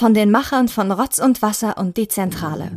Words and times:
von 0.00 0.14
den 0.14 0.30
Machern 0.30 0.68
von 0.68 0.90
Rotz 0.92 1.18
und 1.18 1.42
Wasser 1.42 1.76
und 1.76 1.98
die 1.98 2.08
Zentrale. 2.08 2.70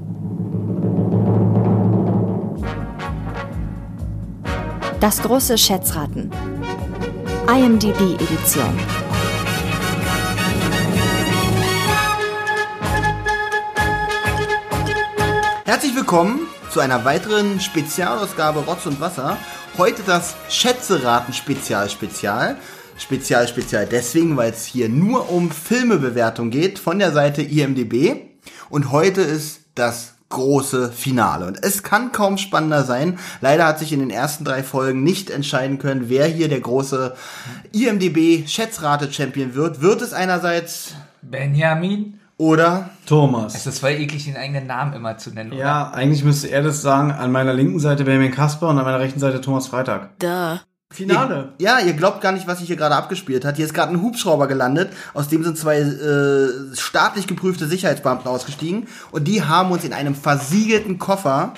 Das 5.00 5.22
große 5.22 5.58
Schätzraten. 5.58 6.30
IMDb-Edition. 7.48 8.78
Herzlich 15.64 15.96
willkommen 15.96 16.42
zu 16.72 16.82
einer 16.82 17.06
weiteren 17.06 17.62
Spezialausgabe 17.62 18.66
Rotz 18.66 18.86
und 18.86 19.00
Wasser. 19.00 19.38
Heute 19.78 20.04
das 20.06 20.36
Schätzeraten 20.50 21.34
Spezial 21.34 21.90
Spezial. 21.90 22.58
Spezial 22.98 23.48
Spezial 23.48 23.86
deswegen, 23.86 24.38
weil 24.38 24.52
es 24.52 24.66
hier 24.66 24.90
nur 24.90 25.32
um 25.32 25.52
Filmebewertung 25.52 26.50
geht 26.50 26.80
von 26.80 27.00
der 27.00 27.12
Seite 27.12 27.42
IMDB. 27.42 28.16
Und 28.70 28.92
heute 28.92 29.22
ist 29.22 29.62
das 29.76 30.16
große 30.30 30.92
Finale. 30.92 31.46
Und 31.46 31.64
es 31.64 31.84
kann 31.84 32.12
kaum 32.12 32.38
spannender 32.38 32.84
sein. 32.84 33.20
Leider 33.42 33.66
hat 33.68 33.80
sich 33.80 33.94
in 33.94 34.00
den 34.00 34.10
ersten 34.10 34.44
drei 34.46 34.64
Folgen 34.64 35.04
nicht 35.04 35.30
entscheiden 35.30 35.78
können, 35.78 36.10
wer 36.10 36.26
hier 36.26 36.50
der 36.50 36.60
große 36.60 37.16
IMDB 37.72 38.48
Schätzrate 38.48 39.12
Champion 39.14 39.54
wird. 39.54 39.82
Wird 39.82 40.02
es 40.02 40.14
einerseits 40.14 40.96
Benjamin? 41.22 42.20
oder 42.38 42.90
Thomas. 43.06 43.56
Es 43.56 43.68
ist 43.68 43.80
voll 43.80 43.92
eklig, 43.92 44.26
den 44.26 44.36
eigenen 44.36 44.68
Namen 44.68 44.94
immer 44.94 45.18
zu 45.18 45.30
nennen, 45.30 45.52
oder? 45.52 45.62
Ja, 45.62 45.92
eigentlich 45.92 46.24
müsste 46.24 46.50
er 46.50 46.64
das 46.64 46.82
sagen. 46.82 47.12
An 47.12 47.32
meiner 47.32 47.54
linken 47.54 47.80
Seite 47.80 48.04
Benjamin 48.04 48.32
Kasper 48.32 48.70
und 48.70 48.78
an 48.78 48.86
meiner 48.86 49.00
rechten 49.00 49.20
Seite 49.20 49.40
Thomas 49.40 49.68
Freitag. 49.68 50.18
Duh. 50.20 50.58
Finale. 50.94 51.54
Ja, 51.60 51.80
ihr 51.80 51.94
glaubt 51.94 52.22
gar 52.22 52.32
nicht, 52.32 52.48
was 52.48 52.60
sich 52.60 52.68
hier 52.68 52.76
gerade 52.76 52.96
abgespielt 52.96 53.46
hat. 53.46 53.58
Hier 53.58 53.66
ist 53.66 53.74
gerade 53.74 53.92
ein 53.92 54.02
Hubschrauber 54.02 54.48
gelandet, 54.48 54.94
aus 55.14 55.28
dem 55.28 55.44
sind 55.44 55.58
zwei 55.58 55.80
äh, 55.80 56.76
staatlich 56.76 57.28
geprüfte 57.28 57.68
Sicherheitsbeamten 57.68 58.28
ausgestiegen 58.28 58.88
und 59.12 59.28
die 59.28 59.44
haben 59.44 59.72
uns 59.72 59.84
in 59.84 59.94
einem 59.94 60.16
versiegelten 60.16 61.00
Koffer 61.00 61.54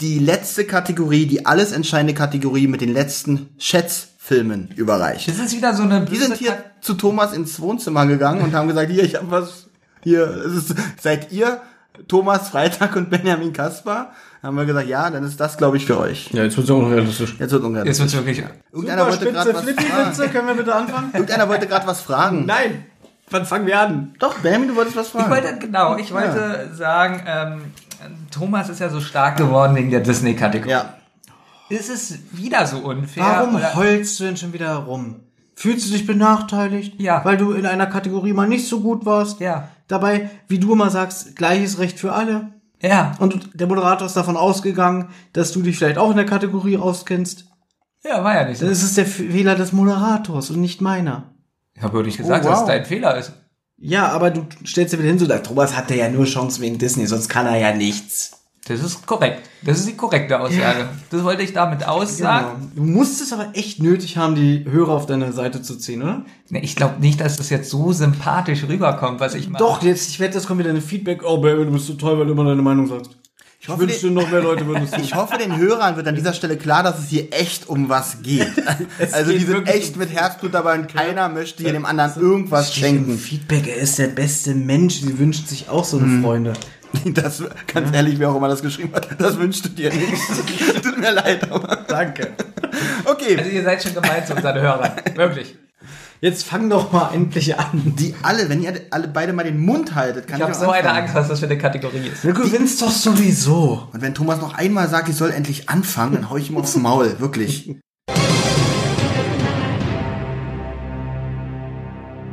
die 0.00 0.18
letzte 0.18 0.64
Kategorie, 0.64 1.26
die 1.26 1.46
alles 1.46 1.72
entscheidende 1.72 2.14
Kategorie 2.14 2.66
mit 2.66 2.80
den 2.80 2.92
letzten 2.92 3.50
Schätzfilmen 3.58 4.68
überreicht. 4.74 5.28
Das 5.28 5.38
ist 5.38 5.56
wieder 5.56 5.74
so 5.74 5.84
eine 5.84 6.04
Die 6.04 6.16
sind 6.16 6.36
hier 6.36 6.64
zu 6.80 6.94
Thomas 6.94 7.32
ins 7.32 7.60
Wohnzimmer 7.60 8.06
gegangen 8.06 8.42
und 8.42 8.54
haben 8.54 8.68
gesagt, 8.68 8.90
hier, 8.90 9.04
ich 9.04 9.14
habe 9.14 9.30
was, 9.30 9.68
hier, 10.02 10.26
es 10.26 10.54
ist, 10.54 10.74
seid 11.00 11.30
ihr 11.30 11.60
Thomas 12.08 12.48
Freitag 12.48 12.96
und 12.96 13.10
Benjamin 13.10 13.52
Kaspar? 13.52 14.12
Haben 14.42 14.56
wir 14.56 14.64
gesagt, 14.64 14.88
ja, 14.88 15.08
dann 15.08 15.22
ist 15.22 15.38
das, 15.38 15.56
glaube 15.56 15.76
ich, 15.76 15.86
für 15.86 15.98
euch. 16.00 16.30
Ja, 16.32 16.42
jetzt 16.42 16.56
wird's 16.56 16.68
auch 16.70 16.82
noch 16.82 16.90
realistisch. 16.90 17.36
Jetzt 17.38 17.52
wird 17.52 17.62
ungefähr. 17.62 17.86
Jetzt 17.86 18.00
wird's 18.00 18.14
wirklich. 18.14 18.42
Irgendeiner 18.72 19.06
wollte 19.06 19.30
gerade 19.30 19.54
was 19.54 19.64
fragen. 19.64 20.32
können 20.32 20.48
wir 20.48 20.54
bitte 20.54 20.74
anfangen? 20.74 21.10
Irgendeiner 21.14 21.48
wollte 21.48 21.66
gerade 21.68 21.86
was 21.86 22.00
fragen. 22.00 22.44
Nein. 22.46 22.84
Wann 23.30 23.46
fangen 23.46 23.66
wir 23.66 23.78
an? 23.80 24.14
Doch, 24.18 24.38
Benjamin, 24.40 24.68
du 24.68 24.76
wolltest 24.76 24.96
was 24.96 25.06
Ich 25.06 25.12
fragen. 25.12 25.30
wollte, 25.30 25.58
genau, 25.58 25.96
ich 25.96 26.12
wollte 26.12 26.70
sagen, 26.74 27.22
ähm, 27.26 27.62
Thomas 28.32 28.68
ist 28.68 28.80
ja 28.80 28.88
so 28.88 29.00
stark 29.00 29.36
geworden 29.36 29.76
wegen 29.76 29.90
der 29.90 30.00
Disney-Kategorie. 30.00 30.70
ja. 30.70 30.94
Ist 31.68 31.88
es 31.88 32.18
wieder 32.32 32.66
so 32.66 32.78
unfair? 32.80 33.24
Warum 33.24 33.54
oder? 33.54 33.74
heulst 33.74 34.20
du 34.20 34.24
denn 34.24 34.36
schon 34.36 34.52
wieder 34.52 34.68
herum? 34.68 35.20
Fühlst 35.54 35.88
du 35.88 35.92
dich 35.92 36.06
benachteiligt? 36.06 37.00
Ja. 37.00 37.24
Weil 37.24 37.38
du 37.38 37.52
in 37.52 37.64
einer 37.64 37.86
Kategorie 37.86 38.34
mal 38.34 38.46
nicht 38.48 38.68
so 38.68 38.80
gut 38.80 39.06
warst? 39.06 39.40
Ja. 39.40 39.68
Dabei, 39.88 40.28
wie 40.48 40.58
du 40.58 40.72
immer 40.74 40.90
sagst, 40.90 41.34
gleiches 41.36 41.78
Recht 41.78 41.98
für 41.98 42.12
alle. 42.12 42.48
Ja. 42.82 43.14
Und 43.20 43.50
der 43.54 43.66
Moderator 43.68 44.06
ist 44.06 44.16
davon 44.16 44.36
ausgegangen, 44.36 45.08
dass 45.32 45.52
du 45.52 45.62
dich 45.62 45.78
vielleicht 45.78 45.98
auch 45.98 46.10
in 46.10 46.16
der 46.16 46.26
Kategorie 46.26 46.76
auskennst. 46.76 47.46
Ja, 48.04 48.24
war 48.24 48.34
ja 48.34 48.48
nicht 48.48 48.58
so. 48.58 48.66
Das 48.66 48.82
ist 48.82 48.96
der 48.96 49.06
Fehler 49.06 49.54
des 49.54 49.72
Moderators 49.72 50.50
und 50.50 50.60
nicht 50.60 50.80
meiner. 50.80 51.34
Ich 51.74 51.82
habe 51.82 52.02
nicht 52.02 52.18
gesagt, 52.18 52.44
Oh, 52.44 52.48
wow. 52.48 52.52
dass 52.52 52.60
es 52.62 52.66
dein 52.66 52.84
Fehler 52.84 53.16
ist. 53.16 53.32
Ja, 53.78 54.08
aber 54.08 54.30
du 54.30 54.46
stellst 54.66 54.92
dir 54.92 54.98
wieder 54.98 55.08
hin, 55.08 55.18
so, 55.18 55.26
Thomas 55.26 55.76
hatte 55.76 55.94
ja 55.94 56.08
nur 56.08 56.24
Chancen 56.24 56.62
wegen 56.62 56.78
Disney, 56.78 57.06
sonst 57.06 57.28
kann 57.28 57.46
er 57.46 57.56
ja 57.56 57.74
nichts. 57.74 58.41
Das 58.68 58.80
ist 58.80 59.04
korrekt. 59.06 59.48
Das 59.62 59.80
ist 59.80 59.88
die 59.88 59.96
korrekte 59.96 60.38
Aussage. 60.38 60.88
Das 61.10 61.24
wollte 61.24 61.42
ich 61.42 61.52
damit 61.52 61.86
aussagen. 61.86 62.70
Genau. 62.70 62.72
Du 62.76 62.84
musst 62.84 63.20
es 63.20 63.32
aber 63.32 63.50
echt 63.54 63.82
nötig 63.82 64.16
haben, 64.16 64.36
die 64.36 64.64
Hörer 64.70 64.92
auf 64.92 65.06
deine 65.06 65.32
Seite 65.32 65.62
zu 65.62 65.76
ziehen, 65.76 66.02
oder? 66.02 66.24
Nee, 66.48 66.60
Ich 66.62 66.76
glaube 66.76 67.00
nicht, 67.00 67.20
dass 67.20 67.36
das 67.36 67.50
jetzt 67.50 67.70
so 67.70 67.92
sympathisch 67.92 68.62
rüberkommt, 68.68 69.18
was 69.18 69.34
ich 69.34 69.48
mache. 69.48 69.62
Doch, 69.64 69.82
jetzt, 69.82 70.10
ich 70.10 70.20
wette, 70.20 70.38
es 70.38 70.46
kommt 70.46 70.60
wieder 70.60 70.70
ein 70.70 70.80
Feedback. 70.80 71.22
Oh, 71.24 71.38
Baby, 71.38 71.64
du 71.64 71.72
bist 71.72 71.86
so 71.86 71.94
toll, 71.94 72.18
weil 72.18 72.26
du 72.26 72.32
immer 72.32 72.44
deine 72.44 72.62
Meinung 72.62 72.86
sagst. 72.86 73.10
Ich 73.60 73.68
hoffe, 73.68 73.80
wünschte, 73.80 74.10
noch 74.10 74.28
mehr 74.28 74.42
Leute 74.42 74.66
würden 74.66 74.82
es 74.84 74.98
Ich 75.02 75.14
hoffe, 75.14 75.38
den 75.38 75.56
Hörern 75.56 75.96
wird 75.96 76.06
an 76.08 76.16
dieser 76.16 76.32
Stelle 76.32 76.56
klar, 76.56 76.82
dass 76.82 76.98
es 76.98 77.08
hier 77.08 77.32
echt 77.32 77.68
um 77.68 77.88
was 77.88 78.22
geht. 78.22 78.52
also 79.12 79.30
geht 79.30 79.40
die 79.40 79.44
sind 79.44 79.54
wirklich 79.54 79.76
echt 79.76 79.96
mit 79.96 80.10
Herzblut 80.12 80.54
dabei 80.54 80.78
und 80.78 80.88
keiner 80.88 81.28
möchte 81.28 81.62
hier 81.62 81.72
dem 81.72 81.86
anderen 81.86 82.20
irgendwas 82.20 82.74
schenken. 82.74 83.18
Feedback, 83.18 83.68
er 83.68 83.76
ist 83.76 83.98
der 83.98 84.08
beste 84.08 84.54
Mensch. 84.54 85.00
Sie 85.00 85.16
wünschen 85.18 85.46
sich 85.46 85.68
auch 85.68 85.84
so 85.84 85.98
eine 85.98 86.20
Freunde. 86.22 86.54
Das, 87.14 87.42
ganz 87.72 87.94
ehrlich, 87.94 88.18
wer 88.18 88.30
auch 88.30 88.36
immer 88.36 88.48
das 88.48 88.62
geschrieben 88.62 88.92
hat, 88.94 89.08
das 89.20 89.38
wünschst 89.38 89.64
du 89.64 89.68
dir 89.70 89.92
nicht. 89.92 90.02
Tut 90.82 90.98
mir 90.98 91.12
leid, 91.12 91.50
aber. 91.50 91.76
Danke. 91.88 92.32
Okay. 93.04 93.36
Also 93.38 93.50
ihr 93.50 93.62
seid 93.62 93.82
schon 93.82 93.94
gemeint 93.94 94.26
zu 94.26 94.34
unseren 94.34 94.60
Hörern. 94.60 94.92
Wirklich. 95.14 95.56
Jetzt 96.20 96.44
fang 96.44 96.70
doch 96.70 96.92
mal 96.92 97.12
endlich 97.12 97.58
an. 97.58 97.94
Die 97.98 98.14
alle, 98.22 98.48
wenn 98.48 98.62
ihr 98.62 98.72
alle 98.90 99.08
beide 99.08 99.32
mal 99.32 99.42
den 99.42 99.58
Mund 99.58 99.94
haltet, 99.96 100.28
kann 100.28 100.36
Ich 100.36 100.42
ich, 100.46 100.48
habe 100.48 100.54
auch 100.56 100.60
so 100.66 100.70
eine 100.70 100.88
anfangen. 100.88 101.02
Angst, 101.02 101.14
was 101.16 101.28
das 101.28 101.40
für 101.40 101.46
eine 101.46 101.58
Kategorie 101.58 102.08
ist. 102.12 102.22
Du 102.22 102.32
gewinnst 102.32 102.80
doch 102.80 102.92
sowieso. 102.92 103.88
Und 103.92 104.02
wenn 104.02 104.14
Thomas 104.14 104.40
noch 104.40 104.54
einmal 104.54 104.88
sagt, 104.88 105.08
ich 105.08 105.16
soll 105.16 105.32
endlich 105.32 105.68
anfangen, 105.68 106.12
dann 106.14 106.30
hau 106.30 106.36
ich 106.36 106.48
ihm 106.50 106.56
aufs 106.58 106.76
Maul, 106.76 107.16
wirklich. 107.18 107.74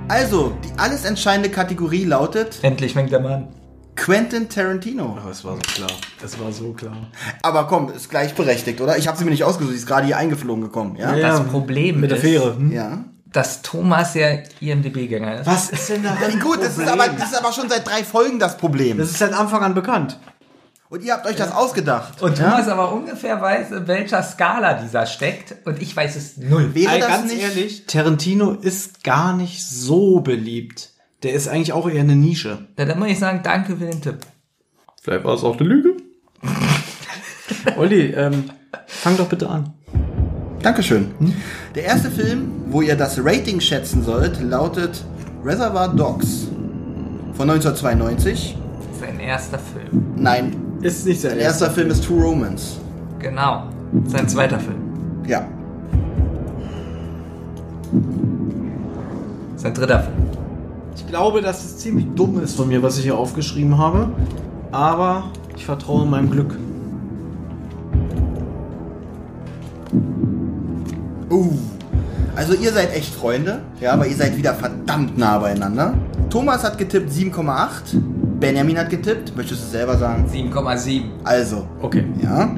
Also, 0.08 0.54
die 0.64 0.80
alles 0.80 1.06
entscheidende 1.06 1.50
Kategorie 1.50 2.04
lautet 2.04 2.60
Endlich 2.64 2.94
fängt 2.94 3.12
der 3.12 3.20
Mann. 3.20 3.48
Quentin 4.00 4.50
Tarantino. 4.50 5.18
Oh, 5.24 5.30
es 5.30 5.44
war 5.44 5.56
so 5.56 5.62
klar. 5.62 5.92
Es 6.24 6.40
war 6.40 6.52
so 6.52 6.74
klar. 6.74 6.98
Aber 7.42 7.68
komm, 7.68 7.92
ist 7.92 8.10
gleichberechtigt, 8.10 8.82
oder? 8.82 8.98
Ich 8.98 9.08
habe 9.08 9.18
sie 9.18 9.24
mir 9.26 9.32
nicht 9.32 9.44
ausgesucht, 9.44 9.74
sie 9.74 9.80
ist 9.80 9.88
gerade 9.88 10.06
hier 10.08 10.18
eingeflogen 10.18 10.64
gekommen, 10.64 10.96
ja? 10.96 11.16
Ja. 11.16 11.38
Das 11.38 11.48
Problem 11.48 12.00
Mit 12.00 12.12
der 12.12 12.18
ist, 12.18 12.24
Fähre. 12.24 12.56
Hm? 12.56 12.72
Ja. 12.72 13.04
dass 13.32 13.62
Thomas 13.62 14.14
ja 14.16 14.40
IMDB-Gänger 14.60 15.42
ist. 15.42 15.46
Was 15.48 15.70
ist 15.70 15.90
denn 15.90 16.04
da? 16.04 16.18
Ja, 16.20 16.40
gut, 16.40 16.62
das 16.62 16.78
ist, 16.78 16.88
aber, 16.88 17.08
das 17.08 17.32
ist 17.32 17.38
aber 17.38 17.54
schon 17.54 17.70
seit 17.70 17.88
drei 17.88 18.04
Folgen 18.04 18.40
das 18.40 18.58
Problem. 18.58 18.98
Das 18.98 19.10
ist 19.12 19.20
seit 19.20 19.34
Anfang 19.34 19.64
an 19.64 19.74
bekannt. 19.74 20.18
Und 20.90 21.04
ihr 21.04 21.14
habt 21.14 21.28
euch 21.28 21.36
das 21.36 21.52
ausgedacht. 21.52 22.20
Und 22.24 22.38
Thomas 22.38 22.68
aber 22.68 22.92
ungefähr 22.92 23.40
weiß, 23.40 23.72
in 23.72 23.88
welcher 23.88 24.24
Skala 24.24 24.74
dieser 24.74 25.06
steckt. 25.06 25.56
Und 25.68 25.80
ich 25.84 25.96
weiß 25.96 26.16
es 26.16 26.38
null. 26.38 26.74
Wäre 26.74 26.94
Ey, 26.94 27.00
das 27.00 27.10
ganz 27.10 27.32
nicht, 27.32 27.44
ehrlich, 27.44 27.86
Tarantino 27.86 28.54
ist 28.54 29.04
gar 29.04 29.34
nicht 29.36 29.64
so 29.64 30.22
beliebt. 30.22 30.90
Der 31.24 31.34
ist 31.34 31.48
eigentlich 31.50 31.74
auch 31.74 31.90
eher 31.90 32.02
eine 32.02 32.16
Nische. 32.16 32.60
Dann 32.76 32.98
muss 32.98 33.10
ich 33.10 33.20
sagen, 33.20 33.42
danke 33.44 33.76
für 33.76 33.86
den 33.86 34.02
Tipp. 34.02 34.20
Vielleicht 35.02 35.26
war 35.26 35.34
es 35.34 35.44
auch 35.44 35.60
eine 35.60 35.68
Lüge. 35.68 35.98
Olli, 37.78 38.12
ähm, 38.12 38.46
fang 38.88 39.18
doch 39.18 39.28
bitte 39.28 39.50
an. 39.50 39.74
Dankeschön. 40.62 41.12
Der 41.76 41.84
erste 41.86 42.10
Film, 42.10 42.52
wo 42.68 42.82
ihr 42.82 42.96
das 42.96 43.20
Rating 43.24 43.60
schätzen 43.60 44.04
sollt, 44.04 44.42
lautet 44.42 45.04
Reservoir 45.44 45.90
Dogs 45.90 46.48
von 47.34 47.50
1992. 47.50 48.58
Sein 49.00 49.20
erster 49.20 49.60
Film. 49.60 50.14
Nein, 50.18 50.56
Ist 50.82 51.06
nicht 51.06 51.22
sehr 51.22 51.32
der 51.36 51.44
erste 51.44 51.70
Film 51.70 51.90
ist 51.90 52.06
True 52.06 52.22
Romance. 52.24 52.78
Genau. 53.20 53.70
Sein 54.06 54.28
zweiter 54.28 54.60
Film. 54.60 55.24
Ja. 55.28 55.48
Sein 59.56 59.74
dritter 59.74 60.04
Film. 60.04 60.39
Ich 61.00 61.08
glaube, 61.08 61.42
dass 61.42 61.64
es 61.64 61.78
ziemlich 61.78 62.06
dumm 62.14 62.44
ist 62.44 62.56
von 62.56 62.68
mir, 62.68 62.84
was 62.84 62.98
ich 62.98 63.06
hier 63.06 63.18
aufgeschrieben 63.18 63.78
habe. 63.78 64.10
Aber 64.72 65.32
ich 65.56 65.66
vertraue 65.66 66.06
meinem 66.06 66.30
Glück. 66.30 66.56
Uh. 71.32 71.52
Also 72.36 72.54
ihr 72.54 72.72
seid 72.72 72.94
echt 72.94 73.16
Freunde, 73.16 73.62
ja, 73.80 73.94
aber 73.94 74.08
ihr 74.08 74.16
seid 74.16 74.38
wieder 74.38 74.54
verdammt 74.54 75.18
nah 75.18 75.40
beieinander. 75.40 75.94
Thomas 76.30 76.64
hat 76.64 76.78
getippt 76.78 77.12
7,8. 77.12 78.00
Benjamin 78.40 78.78
hat 78.78 78.90
getippt. 78.90 79.36
Möchtest 79.36 79.62
du 79.62 79.66
es 79.66 79.72
selber 79.72 79.98
sagen? 79.98 80.30
7,7. 80.32 81.04
Also, 81.24 81.66
Okay. 81.82 82.04
ja. 82.22 82.52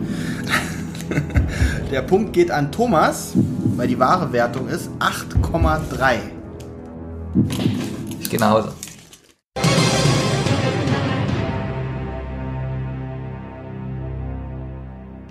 Der 1.92 2.02
Punkt 2.02 2.34
geht 2.34 2.50
an 2.52 2.72
Thomas, 2.72 3.34
weil 3.76 3.88
die 3.88 4.00
wahre 4.00 4.34
Wertung 4.34 4.68
ist 4.68 4.90
8,3. 5.00 6.16
Ich 8.32 8.38
gehe 8.38 8.48
nach 8.48 8.54
Hause. 8.54 8.72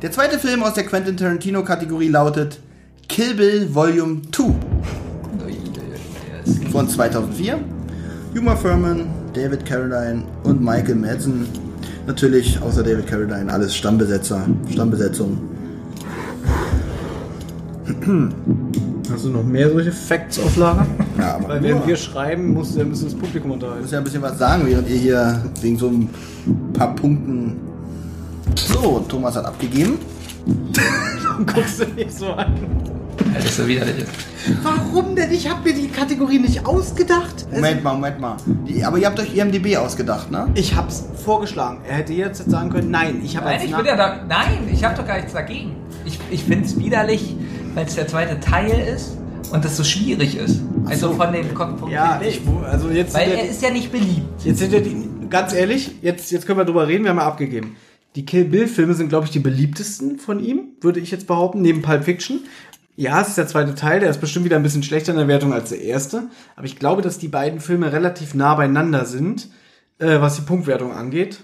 Der 0.03 0.13
zweite 0.13 0.39
Film 0.39 0.63
aus 0.63 0.75
der 0.75 0.85
Quentin 0.85 1.17
Tarantino 1.17 1.65
Kategorie 1.65 2.09
lautet 2.09 2.61
Kill 3.09 3.33
Bill 3.37 3.75
Volume 3.75 4.21
2 4.31 4.53
von 6.71 6.87
2004. 6.91 7.59
Uma 8.37 8.55
Thurman, 8.55 9.07
David 9.33 9.65
Carradine 9.65 10.25
und 10.43 10.61
Michael 10.61 10.97
Madsen. 10.97 11.49
Natürlich 12.07 12.61
außer 12.61 12.83
David 12.83 13.07
Carradine 13.07 13.51
alles 13.51 13.75
Stammbesetzer, 13.75 14.47
Stammbesetzung. 14.71 15.39
Hast 19.11 19.25
du 19.25 19.31
noch 19.31 19.45
mehr 19.45 19.71
solche 19.71 19.91
Facts 19.91 20.39
auf 20.39 20.55
Lager? 20.59 20.87
Ja, 21.21 21.35
aber 21.35 21.49
Weil 21.49 21.63
während 21.63 21.87
wir 21.87 21.97
schreiben, 21.97 22.55
muss, 22.55 22.75
müssen 22.75 23.05
das 23.05 23.15
Publikum 23.15 23.51
Ich 23.51 23.55
unterhalten. 23.55 23.83
muss 23.83 23.91
ja 23.93 23.99
ein 23.99 24.05
bisschen 24.05 24.23
was 24.23 24.39
sagen, 24.39 24.63
während 24.67 24.89
ihr 24.89 24.97
hier 24.97 25.45
wegen 25.61 25.77
so 25.79 25.89
ein 25.89 26.09
paar 26.73 26.95
Punkten. 26.95 27.57
So, 28.57 29.05
Thomas 29.09 29.37
hat 29.37 29.45
abgegeben. 29.45 29.99
Guckst 31.47 31.81
du 31.81 31.87
nicht 31.95 32.13
so 32.13 32.33
an. 32.33 32.55
Das 33.35 33.45
ist 33.45 33.57
so 33.59 33.69
widerlich. 33.69 34.05
Warum 34.63 35.15
denn? 35.15 35.31
Ich 35.31 35.49
habe 35.49 35.69
mir 35.69 35.75
die 35.75 35.89
Kategorie 35.89 36.39
nicht 36.39 36.67
ausgedacht. 36.67 37.47
Moment 37.53 37.85
mal, 37.85 37.93
Moment 37.93 38.19
mal. 38.21 38.37
Die, 38.67 38.83
aber 38.83 38.99
ihr 38.99 39.07
habt 39.07 39.21
euch 39.21 39.37
IMDB 39.37 39.77
ausgedacht, 39.77 40.31
ne? 40.31 40.49
Ich 40.55 40.75
hab's 40.75 41.05
vorgeschlagen. 41.23 41.81
Er 41.87 41.97
hätte 41.97 42.15
jetzt 42.15 42.51
sagen 42.51 42.71
können, 42.71 42.91
nein, 42.91 43.21
ich 43.23 43.37
habe 43.37 43.47
Nein, 43.47 43.61
ich 43.65 43.77
bin 43.77 43.85
ja 43.85 43.97
da. 43.97 44.21
Nein, 44.27 44.69
ich 44.73 44.83
habe 44.83 44.97
doch 44.97 45.07
gar 45.07 45.17
nichts 45.17 45.35
dagegen. 45.35 45.77
Ich, 46.07 46.19
ich 46.31 46.45
finde 46.45 46.65
es 46.65 46.79
widerlich, 46.79 47.37
weil 47.75 47.87
es 47.87 47.95
der 47.95 48.09
zweite 48.09 48.41
Teil 48.41 48.71
ist 48.95 49.19
und 49.51 49.65
das 49.65 49.77
so 49.77 49.85
schwierig 49.85 50.37
ist. 50.37 50.61
Also 50.87 51.13
von 51.13 51.33
den 51.33 51.53
Kon- 51.55 51.79
vom 51.79 51.91
Ja, 51.91 52.21
ich, 52.27 52.41
also 52.65 52.89
jetzt 52.91 53.15
Weil 53.15 53.33
er 53.33 53.49
ist 53.49 53.63
ja 53.63 53.71
nicht 53.71 53.91
beliebt. 53.93 54.45
Jetzt 54.45 54.59
sind 54.59 54.73
ja 54.73 54.81
die, 54.81 55.09
ganz 55.29 55.53
ehrlich, 55.53 55.93
jetzt, 56.03 56.31
jetzt 56.31 56.47
können 56.47 56.59
wir 56.59 56.65
drüber 56.65 56.87
reden, 56.89 57.05
wir 57.05 57.11
haben 57.11 57.19
ja 57.19 57.27
abgegeben. 57.27 57.77
Die 58.17 58.25
Kill 58.25 58.45
Bill 58.45 58.67
Filme 58.67 58.95
sind, 58.95 59.09
glaube 59.09 59.27
ich, 59.27 59.31
die 59.31 59.39
beliebtesten 59.39 60.19
von 60.19 60.43
ihm, 60.43 60.71
würde 60.81 60.99
ich 61.01 61.11
jetzt 61.11 61.27
behaupten, 61.27 61.63
neben 61.63 61.83
Pulp 61.83 62.05
Fiction. 62.05 62.41
Ja, 62.97 63.21
es 63.23 63.29
ist 63.29 63.39
der 63.39 63.47
zweite 63.47 63.75
Teil, 63.75 64.01
der 64.01 64.11
ist 64.11 64.21
bestimmt 64.21 64.45
wieder 64.45 64.57
ein 64.57 64.63
bisschen 64.63 64.83
schlechter 64.83 65.13
in 65.13 65.19
der 65.19 65.29
Wertung 65.29 65.53
als 65.53 65.69
der 65.71 65.81
erste. 65.81 66.25
Aber 66.57 66.67
ich 66.67 66.77
glaube, 66.79 67.03
dass 67.03 67.19
die 67.19 67.29
beiden 67.29 67.61
Filme 67.61 67.93
relativ 67.93 68.35
nah 68.35 68.55
beieinander 68.57 69.05
sind, 69.07 69.49
äh, 69.99 70.21
was 70.21 70.37
die 70.37 70.43
Punktwertung 70.43 70.93
angeht. 70.93 71.41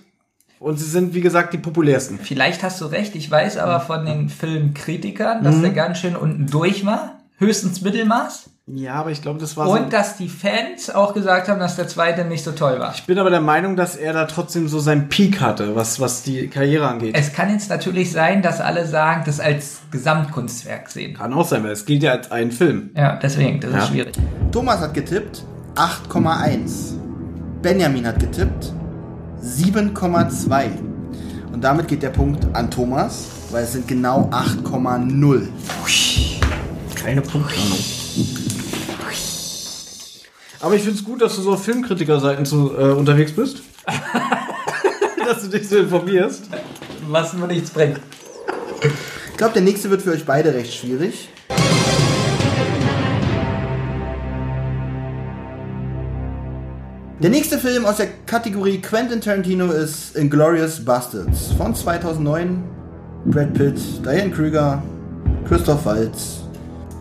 Und 0.58 0.78
sie 0.78 0.86
sind, 0.86 1.14
wie 1.14 1.20
gesagt, 1.20 1.52
die 1.52 1.58
populärsten. 1.58 2.18
Vielleicht 2.18 2.62
hast 2.62 2.80
du 2.80 2.86
recht, 2.86 3.14
ich 3.14 3.30
weiß 3.30 3.58
aber 3.58 3.80
von 3.80 4.04
den 4.06 4.28
Filmkritikern, 4.28 5.40
Mhm. 5.40 5.44
dass 5.44 5.60
der 5.60 5.70
ganz 5.70 5.98
schön 5.98 6.16
unten 6.16 6.46
durch 6.46 6.84
war. 6.84 7.15
Höchstens 7.38 7.82
Mittelmaß. 7.82 8.50
Ja, 8.68 8.94
aber 8.94 9.12
ich 9.12 9.22
glaube, 9.22 9.38
das 9.38 9.56
war 9.56 9.66
so. 9.66 9.72
Und 9.74 9.92
dass 9.92 10.16
die 10.16 10.28
Fans 10.28 10.90
auch 10.90 11.14
gesagt 11.14 11.48
haben, 11.48 11.60
dass 11.60 11.76
der 11.76 11.86
zweite 11.86 12.24
nicht 12.24 12.42
so 12.42 12.50
toll 12.50 12.80
war. 12.80 12.92
Ich 12.94 13.04
bin 13.04 13.16
aber 13.18 13.30
der 13.30 13.40
Meinung, 13.40 13.76
dass 13.76 13.94
er 13.94 14.12
da 14.12 14.24
trotzdem 14.24 14.66
so 14.66 14.80
seinen 14.80 15.08
Peak 15.08 15.40
hatte, 15.40 15.76
was, 15.76 16.00
was 16.00 16.24
die 16.24 16.48
Karriere 16.48 16.88
angeht. 16.88 17.14
Es 17.16 17.32
kann 17.32 17.48
jetzt 17.50 17.70
natürlich 17.70 18.10
sein, 18.10 18.42
dass 18.42 18.60
alle 18.60 18.84
sagen, 18.86 19.22
das 19.24 19.38
als 19.38 19.78
Gesamtkunstwerk 19.92 20.90
sehen. 20.90 21.14
Kann 21.14 21.32
auch 21.32 21.46
sein, 21.46 21.62
weil 21.62 21.70
es 21.70 21.84
gilt 21.86 22.02
ja 22.02 22.12
als 22.12 22.32
ein 22.32 22.50
Film. 22.50 22.90
Ja, 22.96 23.16
deswegen, 23.22 23.60
das 23.60 23.70
Ja. 23.70 23.78
ist 23.78 23.88
schwierig. 23.88 24.14
Thomas 24.50 24.80
hat 24.80 24.94
getippt 24.94 25.44
8,1. 25.76 26.94
Benjamin 27.62 28.04
hat 28.06 28.18
getippt 28.18 28.72
7,2. 29.42 30.70
Und 31.52 31.62
damit 31.62 31.86
geht 31.86 32.02
der 32.02 32.10
Punkt 32.10 32.44
an 32.54 32.70
Thomas, 32.70 33.26
weil 33.52 33.62
es 33.62 33.72
sind 33.74 33.86
genau 33.86 34.28
8,0. 34.32 35.46
Keine 37.06 37.22
Punkte. 37.22 37.54
Aber 40.58 40.74
ich 40.74 40.82
finde 40.82 40.98
es 40.98 41.04
gut, 41.04 41.22
dass 41.22 41.36
du 41.36 41.42
so 41.42 41.52
auf 41.52 41.62
Filmkritikerseiten 41.62 42.44
zu, 42.44 42.76
äh, 42.76 42.90
unterwegs 42.90 43.30
bist. 43.30 43.62
dass 45.24 45.42
du 45.42 45.48
dich 45.56 45.68
so 45.68 45.76
informierst. 45.76 46.46
Was 47.06 47.32
nur 47.34 47.46
nichts 47.46 47.70
bringt. 47.70 48.00
Ich 49.30 49.36
glaube, 49.36 49.52
der 49.54 49.62
nächste 49.62 49.88
wird 49.88 50.02
für 50.02 50.10
euch 50.10 50.26
beide 50.26 50.52
recht 50.52 50.74
schwierig. 50.74 51.28
Der 57.22 57.30
nächste 57.30 57.58
Film 57.58 57.86
aus 57.86 57.98
der 57.98 58.08
Kategorie 58.26 58.80
Quentin 58.80 59.20
Tarantino 59.20 59.70
ist 59.70 60.16
Inglourious 60.16 60.84
Bastards 60.84 61.52
von 61.56 61.72
2009. 61.72 62.64
Brad 63.26 63.54
Pitt, 63.54 63.78
Diane 64.04 64.32
Krüger, 64.32 64.82
Christoph 65.46 65.84
Waltz. 65.84 66.45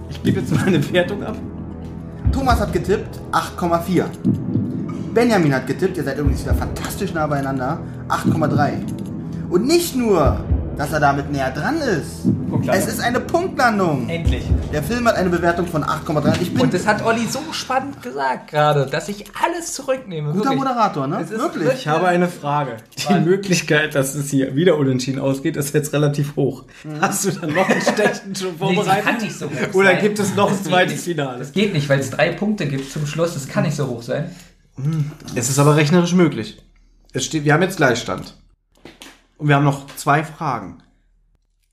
Ich 0.09 0.21
gebe 0.23 0.39
jetzt 0.39 0.53
meine 0.53 0.91
Wertung 0.91 1.23
ab. 1.23 1.35
Thomas 2.31 2.59
hat 2.59 2.73
getippt 2.73 3.19
8,4. 3.31 4.05
Benjamin 5.13 5.53
hat 5.53 5.67
getippt, 5.67 5.97
ihr 5.97 6.03
seid 6.03 6.17
übrigens 6.17 6.43
wieder 6.43 6.55
fantastisch 6.55 7.13
nah 7.13 7.27
beieinander, 7.27 7.79
8,3. 8.09 8.73
Und 9.49 9.65
nicht 9.65 9.95
nur, 9.95 10.39
dass 10.77 10.91
er 10.91 10.99
damit 10.99 11.31
näher 11.31 11.51
dran 11.51 11.77
ist. 11.77 12.25
Punktlandung. 12.65 12.87
Es 12.89 12.93
ist 12.93 12.99
eine 13.01 13.19
Punktlandung. 13.19 14.09
Endlich. 14.09 14.43
Der 14.73 14.83
Film 14.83 15.07
hat 15.07 15.15
eine 15.15 15.29
Bewertung 15.29 15.67
von 15.67 15.83
8,3. 15.83 16.41
Ich 16.41 16.53
bin 16.53 16.61
Und 16.63 16.73
das 16.73 16.85
hat 16.87 17.05
Olli 17.05 17.25
so 17.27 17.39
spannend 17.51 18.01
gesagt 18.01 18.49
gerade, 18.51 18.85
dass 18.87 19.07
ich 19.09 19.25
alles 19.43 19.73
zurücknehme. 19.73 20.31
guter 20.31 20.45
wirklich. 20.45 20.59
Moderator, 20.59 21.07
ne? 21.07 21.19
Es 21.21 21.31
ist 21.31 21.39
Wirklich. 21.39 21.69
Ich 21.73 21.87
habe 21.87 22.07
eine 22.07 22.27
Frage. 22.27 22.77
Die 23.09 23.13
Möglichkeit, 23.19 23.95
dass 23.95 24.15
es 24.15 24.29
hier 24.29 24.55
wieder 24.55 24.77
unentschieden 24.77 25.19
ausgeht, 25.19 25.57
ist 25.57 25.73
jetzt 25.73 25.93
relativ 25.93 26.35
hoch. 26.35 26.63
Hast 27.01 27.25
du 27.25 27.31
dann 27.31 27.53
noch 27.53 27.69
einen 27.69 27.81
Stechen 27.93 28.35
schon 28.35 28.47
Nee, 28.51 28.57
vorbereitet? 28.57 29.05
kann 29.05 29.17
nicht 29.21 29.35
so 29.37 29.45
hoch 29.47 29.73
Oder 29.73 29.91
sein. 29.91 30.01
gibt 30.01 30.19
es 30.19 30.35
noch 30.35 30.47
ein 30.49 30.53
Das 30.53 30.63
geht 30.63 30.71
zweites. 30.71 31.03
Finale? 31.03 31.39
Das 31.39 31.51
geht 31.51 31.73
nicht, 31.73 31.87
weil 31.89 31.99
es 31.99 32.09
drei 32.09 32.31
Punkte 32.31 32.65
gibt 32.67 32.91
zum 32.91 33.05
Schluss. 33.05 33.33
Das 33.33 33.47
kann 33.47 33.63
nicht 33.63 33.75
so 33.75 33.87
hoch 33.87 34.01
sein. 34.01 34.33
Es 35.35 35.49
ist 35.49 35.59
aber 35.59 35.75
rechnerisch 35.75 36.13
möglich. 36.13 36.61
Es 37.13 37.23
steht, 37.25 37.45
wir 37.45 37.53
haben 37.53 37.61
jetzt 37.61 37.77
Gleichstand. 37.77 38.35
Und 39.37 39.47
wir 39.47 39.55
haben 39.55 39.63
noch 39.65 39.87
zwei 39.95 40.23
Fragen. 40.23 40.81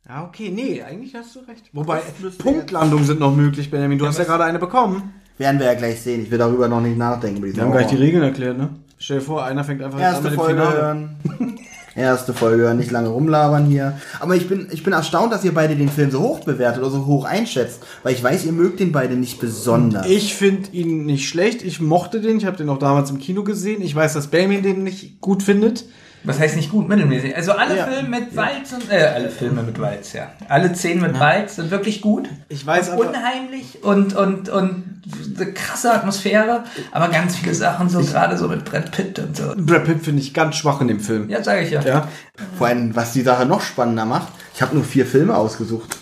Ja, 0.08 0.24
okay, 0.24 0.50
nee, 0.50 0.82
eigentlich 0.82 1.14
hast 1.14 1.34
du 1.36 1.40
recht. 1.40 1.64
Wobei, 1.72 2.00
Punktlandungen 2.38 3.04
sind 3.06 3.20
noch 3.20 3.34
möglich, 3.34 3.70
Benjamin. 3.70 3.98
Du 3.98 4.06
hast 4.06 4.18
ja 4.18 4.24
gerade 4.24 4.44
eine 4.44 4.58
bekommen. 4.58 5.14
Werden 5.38 5.60
wir 5.60 5.66
ja 5.66 5.74
gleich 5.74 6.00
sehen. 6.00 6.22
Ich 6.22 6.30
will 6.30 6.38
darüber 6.38 6.68
noch 6.68 6.80
nicht 6.80 6.98
nachdenken. 6.98 7.42
über 7.42 7.54
Wir 7.54 7.62
haben 7.62 7.72
gleich 7.72 7.86
die. 7.86 7.96
Regeln 7.96 8.22
erklärt, 8.22 8.58
ne? 8.58 8.70
Stell 8.98 9.18
dir 9.18 9.24
vor, 9.24 9.44
einer 9.44 9.64
fängt 9.64 9.82
einfach 9.82 9.98
jetzt 9.98 10.06
Erste 10.08 10.22
mit 10.24 10.32
dem 10.32 10.38
Folge 10.38 10.60
Finale. 10.60 10.76
hören. 10.76 11.16
Erste 11.94 12.32
Folge 12.32 12.62
hören, 12.62 12.78
nicht 12.78 12.90
lange 12.90 13.08
rumlabern 13.08 13.66
hier. 13.66 13.98
Aber 14.18 14.34
ich 14.34 14.48
bin, 14.48 14.68
ich 14.70 14.82
bin 14.82 14.92
erstaunt, 14.92 15.32
dass 15.32 15.44
ihr 15.44 15.52
beide 15.52 15.76
den 15.76 15.88
Film 15.88 16.10
so 16.10 16.20
hoch 16.20 16.40
bewertet 16.40 16.80
oder 16.82 16.90
so 16.90 17.06
hoch 17.06 17.24
einschätzt. 17.24 17.84
Weil 18.02 18.14
ich 18.14 18.22
weiß, 18.22 18.44
ihr 18.46 18.52
mögt 18.52 18.80
den 18.80 18.92
beide 18.92 19.14
nicht 19.14 19.40
besonders. 19.40 20.06
Ich 20.06 20.34
finde 20.34 20.70
ihn 20.72 21.04
nicht 21.04 21.28
schlecht. 21.28 21.62
Ich 21.62 21.80
mochte 21.80 22.20
den. 22.20 22.38
Ich 22.38 22.46
habe 22.46 22.56
den 22.56 22.68
auch 22.70 22.78
damals 22.78 23.10
im 23.10 23.18
Kino 23.18 23.44
gesehen. 23.44 23.82
Ich 23.82 23.94
weiß, 23.94 24.14
dass 24.14 24.28
Benjamin 24.28 24.62
den 24.62 24.84
nicht 24.84 25.20
gut 25.20 25.42
findet. 25.42 25.84
Was 26.24 26.38
heißt 26.38 26.54
nicht 26.56 26.70
gut, 26.70 26.88
mittelmäßig. 26.88 27.34
Also 27.34 27.52
alle 27.52 27.76
Ja. 27.76 27.86
Filme 27.86 28.08
mit 28.20 28.36
Walz 28.36 28.72
und, 28.72 28.90
äh, 28.90 29.02
alle 29.14 29.28
Filme 29.28 29.62
mit 29.64 29.80
Walz, 29.80 30.12
ja. 30.12 30.32
Alle 30.48 30.72
zehn 30.72 31.00
mit 31.00 31.18
Walz 31.18 31.56
sind 31.56 31.70
wirklich 31.72 32.00
gut. 32.00 32.28
Ich 32.48 32.64
weiß 32.64 32.90
aber- 32.90 33.08
Unheimlich 33.08 33.82
und, 33.82 34.14
und, 34.14 34.48
und 34.48 34.84
eine 35.36 35.52
krasse 35.52 35.92
Atmosphäre, 35.92 36.62
aber 36.92 37.08
ganz 37.08 37.36
viele 37.36 37.54
Sachen 37.54 37.88
so, 37.88 38.00
gerade 38.00 38.38
so 38.38 38.46
mit 38.46 38.64
Brad 38.64 38.92
Pitt 38.92 39.18
und 39.18 39.36
so. 39.36 39.52
Brad 39.56 39.84
Pitt 39.84 40.04
finde 40.04 40.22
ich 40.22 40.32
ganz 40.32 40.54
schwach 40.56 40.80
in 40.80 40.88
dem 40.88 41.00
Film. 41.00 41.28
Ja, 41.28 41.42
sage 41.42 41.62
ich 41.62 41.70
ja. 41.72 41.80
Ja. 41.82 42.08
Vor 42.56 42.68
allem, 42.68 42.94
was 42.94 43.12
die 43.12 43.22
Sache 43.22 43.44
noch 43.44 43.60
spannender 43.60 44.04
macht, 44.04 44.28
ich 44.54 44.62
habe 44.62 44.76
nur 44.76 44.84
vier 44.84 45.06
Filme 45.06 45.36
ausgesucht. 45.36 45.96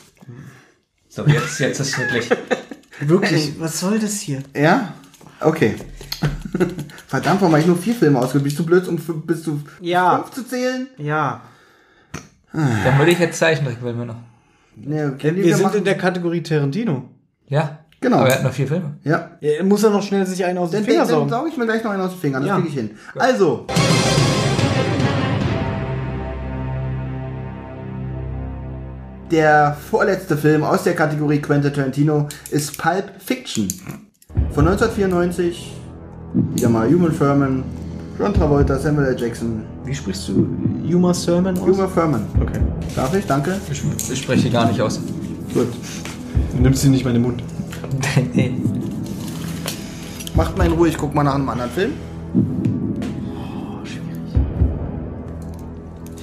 So, 1.08 1.26
jetzt, 1.26 1.58
jetzt 1.60 1.80
ist 1.80 1.98
wirklich. 1.98 2.28
Wirklich, 3.00 3.54
was 3.58 3.80
soll 3.80 3.98
das 3.98 4.20
hier? 4.20 4.42
Ja? 4.54 4.92
Okay. 5.40 5.76
Verdammt, 7.10 7.40
warum 7.40 7.52
habe 7.54 7.60
ich 7.60 7.66
nur 7.66 7.76
vier 7.76 7.94
Filme 7.94 8.20
ausgesucht? 8.20 8.44
Bist 8.44 8.58
du 8.60 8.64
blöd, 8.64 8.86
um 8.86 8.96
bis 9.26 9.42
zu 9.42 9.60
Ja. 9.80 10.18
fünf 10.18 10.30
zu 10.30 10.46
zählen? 10.46 10.86
Ja. 10.96 11.40
Dann 12.52 12.98
würde 12.98 13.10
ich 13.10 13.18
jetzt 13.18 13.36
Zeichentrickfilme 13.36 14.06
noch. 14.06 14.14
Nee, 14.76 15.06
okay, 15.06 15.34
Wir, 15.34 15.56
sind 15.56 15.64
machen- 15.64 15.78
in 15.78 15.84
der 15.84 15.96
Kategorie 15.98 16.40
Tarantino. 16.40 17.08
Ja. 17.48 17.80
Genau. 18.00 18.18
Aber 18.18 18.28
er 18.28 18.36
hat 18.36 18.44
noch 18.44 18.52
vier 18.52 18.68
Filme. 18.68 18.96
Ja. 19.02 19.32
Er 19.40 19.64
muss 19.64 19.82
ja 19.82 19.90
noch 19.90 20.04
schnell 20.04 20.24
sich 20.24 20.44
einen 20.44 20.58
aus 20.58 20.70
Dann, 20.70 20.82
den 20.82 20.86
Finger 20.86 21.00
dann, 21.00 21.08
dann 21.08 21.18
saugen. 21.18 21.30
sauge 21.30 21.48
ich 21.50 21.56
mir 21.56 21.64
gleich 21.66 21.82
noch 21.82 21.90
einen 21.90 22.02
aus 22.02 22.12
den 22.12 22.20
Fingern. 22.20 22.42
Das 22.42 22.48
Ja. 22.48 22.54
kriege 22.56 22.68
ich 22.68 22.74
hin. 22.74 22.90
Also. 23.16 23.66
Der 29.30 29.76
vorletzte 29.90 30.36
Film 30.36 30.64
aus 30.64 30.82
der 30.82 30.94
Kategorie 30.94 31.40
Quentin 31.40 31.72
Tarantino 31.72 32.26
ist 32.50 32.76
Pulp 32.78 33.10
Fiction. 33.24 33.68
Von 34.52 34.66
1994. 34.66 35.72
Wieder 36.32 36.68
mal 36.68 36.88
Human 36.88 37.12
Furman, 37.12 37.64
John 38.18 38.32
Travolta, 38.32 38.78
Samuel 38.78 39.08
L. 39.08 39.20
Jackson. 39.20 39.64
Wie 39.84 39.94
sprichst 39.94 40.28
du 40.28 40.46
Yuma 40.84 41.12
Sermon 41.12 41.58
aus? 41.58 41.66
Human 41.66 41.88
Furman. 41.88 42.22
Okay. 42.40 42.60
Darf 42.94 43.14
ich? 43.14 43.26
Danke. 43.26 43.56
Ich, 43.70 43.82
ich 44.12 44.20
spreche 44.20 44.50
gar 44.50 44.68
nicht 44.68 44.80
aus. 44.80 45.00
Gut. 45.52 45.68
Du 46.54 46.62
nimmst 46.62 46.82
sie 46.82 46.88
nicht 46.88 47.04
mal 47.04 47.10
in 47.10 47.16
den 47.16 47.22
Mund. 47.22 47.42
nee. 48.34 48.54
Macht 50.34 50.56
mal 50.56 50.66
in 50.66 50.72
Ruhe, 50.72 50.88
ich 50.88 50.96
guck 50.96 51.14
mal 51.14 51.24
nach 51.24 51.34
einem 51.34 51.48
anderen 51.48 51.70
Film. 51.70 51.92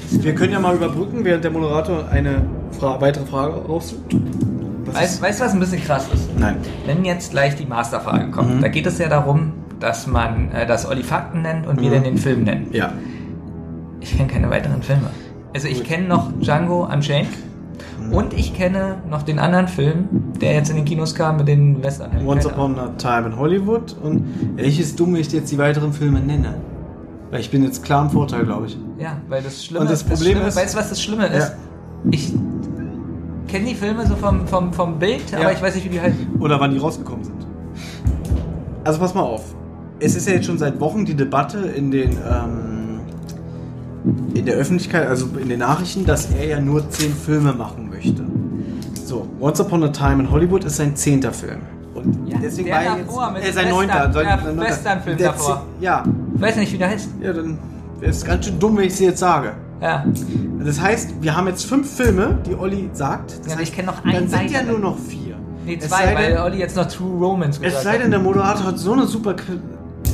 Wir 0.09 0.35
können 0.35 0.53
ja 0.53 0.59
mal 0.59 0.75
überbrücken, 0.75 1.25
während 1.25 1.43
der 1.43 1.51
Moderator 1.51 2.07
eine 2.09 2.43
Fra 2.79 2.99
weitere 3.01 3.25
Frage 3.25 3.53
raussucht. 3.55 4.15
Weißt 4.85 5.19
du, 5.19 5.23
was 5.23 5.53
ein 5.53 5.59
bisschen 5.59 5.83
krass 5.83 6.05
ist? 6.13 6.29
Nein. 6.37 6.57
Wenn 6.85 7.03
jetzt 7.03 7.31
gleich 7.31 7.55
die 7.55 7.65
Masterfrage 7.65 8.31
kommt, 8.31 8.63
da 8.63 8.69
geht 8.69 8.85
es 8.85 8.97
ja 8.99 9.09
darum, 9.09 9.53
dass 9.79 10.07
man 10.07 10.51
äh, 10.51 10.65
das 10.65 10.87
Olli 10.87 11.03
Fakten 11.03 11.41
nennt 11.41 11.67
und 11.67 11.79
wir 11.81 11.91
dann 11.91 12.03
den 12.03 12.17
Film 12.17 12.43
nennen. 12.43 12.67
Ja. 12.71 12.91
Ich 13.99 14.15
kenne 14.17 14.29
keine 14.29 14.49
weiteren 14.49 14.81
Filme. 14.81 15.09
Also 15.53 15.67
ich 15.67 15.83
kenne 15.83 16.07
noch 16.07 16.31
Django 16.39 16.85
Unchained 16.85 17.29
und 18.11 18.33
ich 18.33 18.53
kenne 18.53 18.97
noch 19.09 19.23
den 19.23 19.39
anderen 19.39 19.67
Film, 19.67 20.07
der 20.39 20.53
jetzt 20.53 20.69
in 20.69 20.75
den 20.77 20.85
Kinos 20.85 21.15
kam 21.15 21.37
mit 21.37 21.47
den 21.47 21.83
Western. 21.83 22.11
Once 22.25 22.45
Upon 22.45 22.77
a 22.79 22.89
Time 22.97 23.27
in 23.27 23.37
Hollywood. 23.37 23.95
Und 24.03 24.23
welches 24.55 24.95
dumm 24.95 25.15
ich 25.15 25.31
jetzt 25.31 25.51
die 25.51 25.57
weiteren 25.57 25.91
Filme 25.93 26.19
nenne? 26.19 26.55
Weil 27.31 27.41
ich 27.41 27.51
bin 27.51 27.63
jetzt 27.63 27.83
klar 27.83 28.03
im 28.03 28.09
Vorteil, 28.09 28.45
glaube 28.45 28.67
ich. 28.67 28.77
Ja, 28.99 29.17
weil 29.27 29.41
das 29.43 29.65
Schlimme 29.65 29.81
Und 29.81 29.91
das 29.91 30.03
Problem 30.03 30.31
Schlimme, 30.33 30.47
ist- 30.47 30.55
weißt 30.55 30.73
du, 30.75 30.79
was 30.79 30.89
das 30.89 31.01
Schlimme 31.01 31.25
ist? 31.27 31.49
Ja. 31.49 31.55
Ich 32.11 32.33
kenne 33.47 33.65
die 33.65 33.75
Filme 33.75 34.05
so 34.07 34.15
vom, 34.15 34.47
vom, 34.47 34.71
vom 34.71 34.97
Bild, 34.99 35.23
aber 35.33 35.43
Ja. 35.43 35.51
ich 35.51 35.61
weiß 35.61 35.75
nicht, 35.75 35.85
wie 35.85 35.89
die 35.89 35.99
heißen. 36.01 36.17
Oder 36.39 36.59
wann 36.59 36.71
die 36.71 36.77
rausgekommen 36.77 37.23
sind. 37.25 37.45
Also 38.83 38.99
pass 38.99 39.13
mal 39.13 39.21
auf. 39.23 39.53
Es 39.99 40.15
ist 40.15 40.27
ja 40.27 40.33
jetzt 40.35 40.45
schon 40.45 40.57
seit 40.57 40.79
Wochen 40.79 41.05
die 41.05 41.15
Debatte 41.15 41.57
in 41.59 41.91
den 41.91 42.11
ähm, 42.11 42.99
in 44.33 44.45
der 44.45 44.55
Öffentlichkeit, 44.55 45.07
also 45.07 45.27
in 45.41 45.49
den 45.49 45.59
Nachrichten, 45.59 46.05
dass 46.05 46.29
er 46.31 46.45
ja 46.47 46.59
nur 46.61 46.87
zehn 46.89 47.11
Filme 47.13 47.51
machen 47.53 47.89
möchte. 47.89 48.23
So, 49.05 49.27
Once 49.39 49.59
Upon 49.59 49.83
a 49.83 49.89
Time 49.89 50.23
in 50.23 50.31
Hollywood 50.31 50.63
ist 50.63 50.77
sein 50.77 50.95
zehnter 50.95 51.33
Film. 51.33 51.59
Und 51.95 52.27
Ja, 52.27 52.37
deswegen 52.41 52.69
war 52.69 52.83
er 52.83 52.97
jetzt, 52.97 53.49
äh, 53.49 53.51
sein 53.53 53.69
neunter. 53.69 54.11
Sein. 54.13 54.59
Westernfilm 54.59 55.17
davor. 55.17 55.63
Ja, 55.81 56.03
Ich 56.35 56.41
weiß 56.41 56.55
nicht, 56.57 56.71
wie 56.73 56.77
der 56.77 56.89
heißt. 56.89 57.09
ja, 57.21 57.33
dann 57.33 57.57
wäre 57.99 58.11
es 58.11 58.23
ganz 58.23 58.45
schön 58.45 58.59
dumm, 58.59 58.77
wenn 58.77 58.85
ich 58.85 58.95
sie 58.95 59.05
jetzt 59.05 59.19
sage. 59.19 59.53
Ja. 59.81 60.05
Das 60.63 60.79
heißt, 60.79 61.15
wir 61.21 61.35
haben 61.35 61.47
jetzt 61.47 61.65
fünf 61.65 61.89
Filme, 61.91 62.37
die 62.47 62.55
Olli 62.55 62.89
sagt. 62.93 63.31
Das 63.31 63.37
Ja, 63.39 63.43
aber 63.53 63.61
heißt, 63.61 63.61
ich 63.71 63.75
kenn 63.75 63.85
noch 63.87 63.99
Dann 64.01 64.11
einen 64.15 64.27
sind 64.27 64.51
ja 64.51 64.61
nur 64.63 64.79
noch 64.79 64.97
vier. 64.97 65.35
Nee, 65.65 65.79
zwei, 65.79 65.87
sei 66.05 66.15
weil 66.15 66.29
denn- 66.33 66.41
Olli 66.41 66.57
jetzt 66.59 66.75
noch 66.75 66.85
True 66.87 67.17
Romance 67.19 67.59
gesagt 67.59 67.77
Es 67.77 67.83
sei 67.83 67.97
denn, 67.97 68.11
der 68.11 68.19
Moderator 68.19 68.65
hat 68.67 68.77
so 68.79 68.93
eine 68.93 69.05
super 69.05 69.33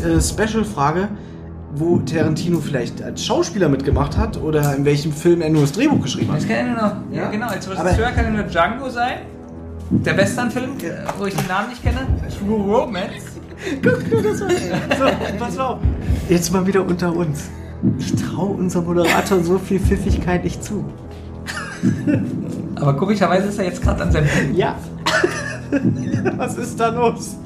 äh, 0.04 0.22
Special-Frage, 0.22 1.08
wo 1.76 1.98
Tarantino 2.00 2.60
vielleicht 2.60 3.02
als 3.02 3.26
Schauspieler 3.26 3.68
mitgemacht 3.70 4.18
hat 4.18 4.38
oder 4.42 4.76
in 4.76 4.86
welchem 4.86 5.12
Film 5.12 5.42
er 5.42 5.50
nur 5.50 5.62
das 5.62 5.72
Drehbuch 5.72 6.02
geschrieben 6.02 6.32
hat. 6.32 6.38
Das 6.42 6.48
kann 6.48 6.68
nur 6.68 6.76
noch. 6.76 6.94
Ja, 7.12 7.24
Ja. 7.24 7.30
genau. 7.32 7.48
Als 7.48 7.68
Regisseur 7.70 8.12
kann 8.12 8.26
ja 8.26 8.30
nur 8.32 8.44
Django 8.44 8.90
sein. 8.90 9.20
Der 9.90 10.16
Westernfilm, 10.18 10.72
wo 11.20 11.26
ich 11.26 11.36
den 11.36 11.48
Namen 11.48 11.70
nicht 11.70 11.84
kenne. 11.84 12.00
True 12.40 12.62
Romance. 12.62 13.14
So, 14.36 15.06
pass 15.40 15.58
auf. 15.58 15.80
Jetzt 16.28 16.52
mal 16.52 16.68
wieder 16.68 16.84
unter 16.86 17.16
uns. 17.16 17.50
Ich 17.98 18.14
traue 18.16 18.50
unserem 18.58 18.86
Moderator 18.86 19.42
so 19.42 19.58
viel 19.58 19.80
Pfiffigkeit 19.80 20.44
nicht 20.44 20.62
zu. 20.64 20.84
Aber 22.76 22.96
komischerweise 22.98 23.48
ist 23.48 23.60
er 23.60 23.66
jetzt 23.66 23.82
gerade 23.82 24.04
an 24.04 24.12
seinem. 24.12 24.28
Ja. 24.54 24.76
Was 26.38 26.58
ist 26.58 26.78
da 26.80 26.90
los? 26.90 27.38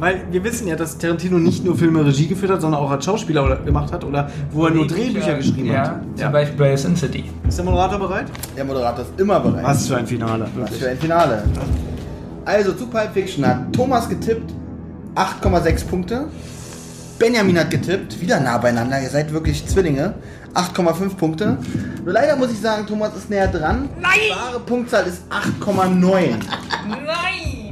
Weil 0.00 0.22
wir 0.30 0.44
wissen 0.44 0.66
ja, 0.68 0.76
dass 0.76 0.98
Tarantino 0.98 1.38
nicht 1.38 1.64
nur 1.64 1.76
Filme 1.76 2.04
Regie 2.04 2.26
geführt 2.26 2.52
hat, 2.52 2.60
sondern 2.60 2.80
auch 2.80 2.90
als 2.90 3.04
Schauspieler 3.04 3.44
oder, 3.44 3.56
gemacht 3.56 3.92
hat 3.92 4.04
oder 4.04 4.30
wo 4.50 4.66
er 4.66 4.72
nur 4.72 4.86
Drehbücher 4.86 5.34
geschrieben 5.34 5.66
ja, 5.66 5.88
hat. 5.88 6.02
Zum 6.16 6.32
Beispiel 6.32 6.58
bei 6.58 6.76
Sin 6.76 6.96
City. 6.96 7.24
Ist 7.46 7.58
der 7.58 7.64
Moderator 7.64 7.98
bereit? 7.98 8.26
Der 8.56 8.64
Moderator 8.64 9.04
ist 9.04 9.20
immer 9.20 9.40
bereit. 9.40 9.64
Was 9.64 9.86
für 9.86 9.96
ein 9.96 10.06
Finale. 10.06 10.46
Was 10.56 10.76
für 10.76 10.88
ein 10.88 10.98
Finale. 10.98 11.44
Also 12.44 12.72
zu 12.72 12.86
Pulp 12.86 13.12
Fiction 13.12 13.46
hat 13.46 13.72
Thomas 13.72 14.08
getippt 14.08 14.52
8,6 15.14 15.86
Punkte. 15.86 16.26
Benjamin 17.18 17.58
hat 17.58 17.70
getippt, 17.70 18.20
wieder 18.20 18.40
nah 18.40 18.58
beieinander, 18.58 19.00
ihr 19.00 19.08
seid 19.08 19.32
wirklich 19.32 19.66
Zwillinge. 19.66 20.14
8,5 20.54 21.16
Punkte. 21.16 21.58
Nur 22.04 22.12
leider 22.12 22.36
muss 22.36 22.50
ich 22.50 22.60
sagen, 22.60 22.86
Thomas 22.86 23.16
ist 23.16 23.28
näher 23.28 23.48
dran. 23.48 23.88
Nein! 24.00 24.12
Die 24.26 24.30
wahre 24.30 24.60
Punktzahl 24.60 25.06
ist 25.06 25.22
8,9. 25.30 25.94
Nein! 26.88 27.63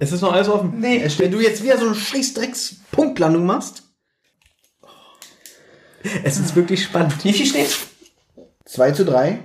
Es 0.00 0.12
ist 0.12 0.22
noch 0.22 0.32
alles 0.32 0.48
offen. 0.48 0.80
Nee, 0.80 1.02
es 1.02 1.14
steht- 1.14 1.26
Wenn 1.26 1.32
du 1.32 1.40
jetzt 1.40 1.62
wieder 1.62 1.78
so 1.78 1.86
eine 1.86 1.94
scheiß 1.94 2.34
Drecks-Punktlandung 2.34 3.44
machst. 3.46 3.84
Es 6.24 6.38
ist 6.38 6.56
wirklich 6.56 6.82
spannend. 6.82 7.22
Wie 7.22 7.32
viel 7.32 7.46
steht's? 7.46 7.78
2 8.64 8.92
zu 8.92 9.04
3. 9.04 9.40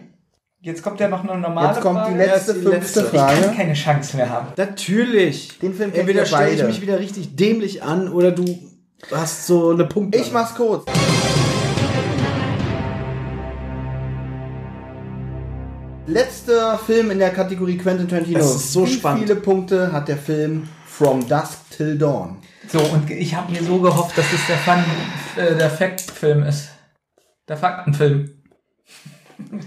Jetzt 0.61 0.81
kommt 0.81 0.99
ja 0.99 1.09
noch 1.09 1.23
eine 1.23 1.37
normale 1.37 1.73
Jetzt 1.73 1.81
kommt 1.81 1.99
Frage. 1.99 2.13
die 2.13 2.17
letzte, 2.17 2.53
die 2.53 2.61
fünfte 2.61 2.77
letzte. 2.79 2.99
Ich 3.01 3.11
kann 3.11 3.37
Frage. 3.43 3.55
keine 3.55 3.73
Chance 3.73 4.17
mehr 4.17 4.29
haben. 4.29 4.47
Natürlich. 4.55 5.59
Den 5.59 5.73
Film 5.75 5.89
kennt 5.91 5.99
Entweder 5.99 6.21
ihr 6.21 6.25
stelle 6.25 6.49
ich 6.51 6.55
beide. 6.57 6.67
mich 6.69 6.81
wieder 6.81 6.99
richtig 6.99 7.35
dämlich 7.35 7.83
an 7.83 8.07
oder 8.07 8.31
du 8.31 8.45
hast 9.11 9.45
so 9.45 9.71
eine 9.71 9.85
Punkte. 9.85 10.17
Ich 10.17 10.31
mach's 10.31 10.55
kurz. 10.55 10.85
Letzter 16.07 16.77
Film 16.77 17.09
in 17.11 17.19
der 17.19 17.31
Kategorie 17.31 17.77
Quentin 17.77 18.07
Tarantino. 18.07 18.37
Das 18.39 18.55
ist 18.55 18.73
so 18.73 18.85
Wie 18.85 18.91
spannend. 18.93 19.23
viele 19.23 19.35
Punkte 19.37 19.91
hat 19.91 20.07
der 20.07 20.17
Film 20.17 20.67
From 20.85 21.27
Dusk 21.27 21.57
Till 21.75 21.97
Dawn? 21.97 22.37
So, 22.71 22.79
und 22.79 23.09
ich 23.09 23.35
habe 23.35 23.51
mir 23.51 23.63
so 23.63 23.79
gehofft, 23.79 24.17
dass 24.17 24.25
das 24.31 24.41
der 24.47 24.57
Fun, 24.57 24.83
äh, 25.35 25.55
der 25.57 25.69
Fact-Film 25.69 26.43
ist. 26.43 26.69
Der 27.47 27.57
Faktenfilm. 27.57 28.29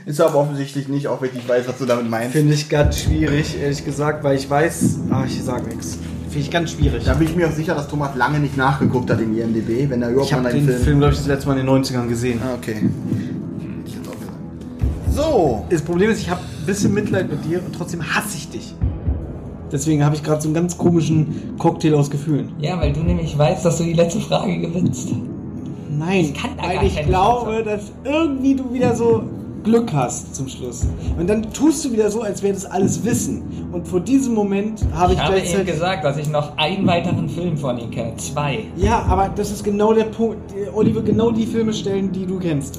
Ist 0.07 0.21
aber 0.21 0.37
offensichtlich 0.37 0.89
nicht, 0.89 1.07
auch 1.09 1.21
wenn 1.23 1.31
ich 1.37 1.47
weiß, 1.49 1.69
was 1.69 1.79
du 1.79 1.87
damit 1.87 2.09
meinst. 2.09 2.33
Finde 2.33 2.55
ich 2.55 2.69
ganz 2.69 3.01
schwierig, 3.01 3.57
ehrlich 3.61 3.85
gesagt, 3.85 4.25
weil 4.25 4.37
ich 4.37 4.49
weiß. 4.49 4.99
Ach, 5.11 5.27
ich 5.27 5.43
sag 5.43 5.67
nichts. 5.67 5.99
Finde 6.25 6.39
ich 6.41 6.51
ganz 6.51 6.73
schwierig. 6.73 7.05
Da 7.05 7.15
bin 7.15 7.29
ich 7.29 7.37
mir 7.37 7.49
auch 7.49 7.53
sicher, 7.53 7.75
dass 7.75 7.89
Thomas 7.89 8.17
lange 8.17 8.39
nicht 8.39 8.57
nachgeguckt 8.57 9.11
hat 9.11 9.21
in 9.21 9.37
IMDb, 9.37 9.89
wenn 9.91 10.03
er 10.03 10.11
überhaupt 10.11 10.29
Ich 10.29 10.33
habe 10.33 10.43
mal 10.45 10.53
den 10.53 10.61
einen 10.61 10.69
Film, 10.69 10.83
Film. 10.85 10.99
glaube 10.99 11.13
ich, 11.13 11.19
das 11.19 11.29
letzte 11.29 11.49
Mal 11.49 11.59
in 11.59 11.67
den 11.67 11.85
90ern 11.85 12.09
gesehen. 12.09 12.41
Ah, 12.43 12.55
okay. 12.55 12.89
So, 15.19 15.65
Das 15.69 15.83
Problem 15.83 16.11
ist, 16.11 16.21
ich 16.21 16.31
habe 16.31 16.41
ein 16.43 16.65
bisschen 16.65 16.95
Mitleid 16.95 17.29
mit 17.29 17.45
dir 17.45 17.59
und 17.59 17.75
trotzdem 17.75 18.01
hasse 18.03 18.37
ich 18.37 18.51
dich. 18.51 18.73
Deswegen 19.73 20.05
habe 20.05 20.15
ich 20.15 20.23
gerade 20.23 20.41
so 20.41 20.47
einen 20.47 20.55
ganz 20.55 20.79
komischen 20.79 21.57
Cocktail 21.59 21.95
aus 21.95 22.09
Gefühlen. 22.09 22.53
Ja, 22.61 22.81
weil 22.81 22.93
du 22.93 23.01
nämlich 23.01 23.37
weißt, 23.37 23.65
dass 23.65 23.79
du 23.79 23.83
die 23.85 23.95
letzte 23.95 24.21
Frage 24.21 24.59
gewinnst. 24.59 25.09
Nein, 25.91 26.33
kann 26.41 26.51
da 26.57 26.69
weil 26.69 26.77
gar 26.77 26.85
ich 26.85 27.03
glaube, 27.03 27.65
dass 27.65 27.91
irgendwie 28.05 28.55
du 28.55 28.73
wieder 28.73 28.95
so 28.95 29.25
Glück 29.65 29.93
hast 29.93 30.37
zum 30.37 30.47
Schluss. 30.47 30.87
Und 31.19 31.29
dann 31.29 31.53
tust 31.53 31.85
du 31.85 31.93
wieder 31.93 32.13
so, 32.13 32.23
als 32.23 32.45
wäre 32.45 32.55
das 32.55 32.65
alles 32.65 33.05
Wissen. 33.05 33.43
Und 33.73 33.89
vor 33.89 33.99
diesem 33.99 34.35
Moment 34.35 34.85
habe 34.95 35.15
ich, 35.15 35.19
Ich 35.19 35.25
habe 35.25 35.41
eben 35.41 35.67
gesagt, 35.67 36.05
dass 36.05 36.17
ich 36.17 36.29
noch 36.29 36.57
einen 36.57 36.87
weiteren 36.87 37.29
Film 37.29 37.57
von 37.57 37.77
ihm 37.77 37.91
kenne. 37.91 38.17
Zwei. 38.19 38.61
Ja, 38.77 39.03
aber 39.09 39.31
das 39.35 39.51
ist 39.51 39.65
genau 39.65 39.93
der 39.93 40.05
Punkt. 40.05 40.55
Olli 40.73 40.95
wird 40.95 41.07
genau 41.07 41.33
die 41.33 41.45
Filme 41.45 41.73
stellen, 41.73 42.13
die 42.13 42.25
du 42.25 42.39
kennst. 42.39 42.79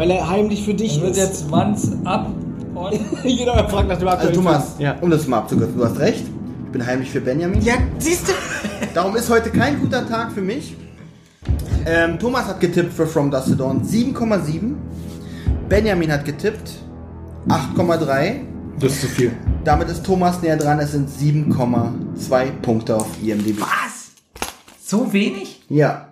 Weil 0.00 0.12
er 0.12 0.30
heimlich 0.30 0.64
für 0.64 0.72
dich 0.72 0.96
Ich 0.96 1.02
wird 1.02 1.10
ist. 1.10 1.18
jetzt 1.18 1.52
Once 1.52 1.92
Up 2.04 2.30
und 2.74 2.92
genau, 3.22 3.52
er 3.52 3.68
fragt 3.68 3.86
nach 3.86 3.98
dem 3.98 4.08
also 4.08 4.16
aktuellen 4.16 4.34
Thomas. 4.34 4.76
Ja. 4.78 4.96
um 5.02 5.10
das 5.10 5.26
mal 5.26 5.36
abzukürzen, 5.40 5.76
du 5.76 5.84
hast 5.84 5.98
recht. 5.98 6.24
Ich 6.64 6.72
bin 6.72 6.86
heimlich 6.86 7.10
für 7.10 7.20
Benjamin. 7.20 7.60
ja, 7.60 7.74
siehst 7.98 8.26
du? 8.26 8.32
Darum 8.94 9.14
ist 9.16 9.28
heute 9.28 9.50
kein 9.50 9.78
guter 9.78 10.08
Tag 10.08 10.32
für 10.32 10.40
mich. 10.40 10.74
Ähm, 11.84 12.18
Thomas 12.18 12.46
hat 12.46 12.60
getippt 12.60 12.94
für 12.94 13.06
From 13.06 13.30
Dusk 13.30 13.48
Till 13.48 13.56
Dawn 13.56 13.82
7,7. 13.82 14.72
Benjamin 15.68 16.10
hat 16.10 16.24
getippt 16.24 16.70
8,3. 17.48 18.36
Das 18.80 18.92
ist 18.92 19.00
zu 19.02 19.06
viel. 19.06 19.32
Damit 19.64 19.90
ist 19.90 20.02
Thomas 20.02 20.40
näher 20.40 20.56
dran. 20.56 20.78
Es 20.78 20.92
sind 20.92 21.10
7,2 21.10 22.50
Punkte 22.62 22.96
auf 22.96 23.06
IMDb. 23.22 23.60
was? 23.60 24.12
So 24.82 25.12
wenig? 25.12 25.60
Ja. 25.68 26.06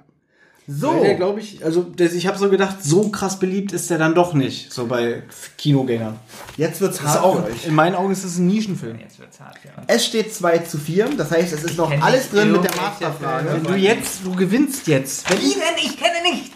So. 0.71 1.03
Der, 1.03 1.15
glaube 1.15 1.41
ich, 1.41 1.65
also 1.65 1.81
das, 1.97 2.13
ich 2.13 2.27
habe 2.27 2.37
so 2.37 2.51
gedacht, 2.51 2.85
so 2.85 3.09
krass 3.09 3.39
beliebt 3.39 3.73
ist 3.73 3.89
der 3.89 3.97
dann 3.97 4.15
doch 4.15 4.35
nicht, 4.35 4.71
so 4.71 4.87
bei 4.87 5.23
Kinogängern. 5.57 6.17
Jetzt 6.59 6.83
wird's 6.83 7.03
hart 7.03 7.23
auch, 7.23 7.37
für 7.37 7.51
euch. 7.51 7.67
in 7.67 7.75
meinen 7.75 7.95
Augen 7.95 8.13
ist 8.13 8.23
es 8.23 8.37
ein 8.37 8.49
Nischenfilm. 8.49 8.99
Jetzt 8.99 9.19
wird's 9.19 9.41
hart 9.41 9.57
uns. 9.65 9.87
Es 9.87 10.05
steht 10.05 10.35
2 10.35 10.59
zu 10.59 10.77
4. 10.77 11.09
Das 11.17 11.31
heißt, 11.31 11.55
es 11.55 11.65
ist 11.65 11.79
noch 11.79 11.89
kenn 11.89 12.03
alles 12.03 12.25
nicht 12.25 12.35
drin 12.35 12.53
mit 12.53 12.65
der 12.65 12.71
irgendwelche 12.71 13.05
Masterfrage. 13.05 13.49
Filme. 13.49 13.65
Wenn 13.65 13.73
du 13.73 13.79
jetzt, 13.79 14.25
du 14.27 14.35
gewinnst 14.35 14.87
jetzt. 14.89 15.31
Wenn 15.31 15.39
denn? 15.39 15.57
Ich 15.79 15.97
kenne 15.97 16.23
nichts. 16.23 16.51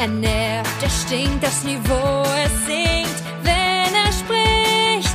Er 0.00 0.08
nervt, 0.08 0.82
er 0.82 0.90
stinkt, 0.90 1.44
das 1.44 1.62
Niveau, 1.64 2.22
es 2.22 2.66
sinkt, 2.66 3.22
wenn 3.42 3.94
er 3.94 4.10
spricht. 4.10 5.14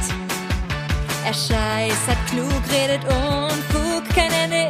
Er 1.25 1.33
scheißt, 1.33 2.07
hat 2.07 2.27
klug, 2.29 2.61
redet 2.71 3.03
Unfug, 3.05 4.07
kein 4.13 4.31
Ende 4.31 4.68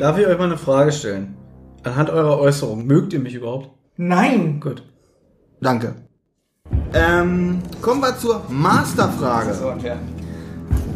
Darf 0.00 0.16
ich 0.16 0.26
euch 0.26 0.38
mal 0.38 0.44
eine 0.44 0.56
Frage 0.56 0.92
stellen? 0.92 1.36
Anhand 1.82 2.08
eurer 2.08 2.38
Äußerung, 2.38 2.86
mögt 2.86 3.12
ihr 3.12 3.20
mich 3.20 3.34
überhaupt? 3.34 3.68
Nein. 3.98 4.58
Gut. 4.58 4.82
Danke. 5.60 5.94
Ähm, 6.94 7.58
kommen 7.82 8.00
wir 8.00 8.16
zur 8.16 8.42
Masterfrage. 8.48 9.52
So 9.52 9.68
unfair. 9.68 9.98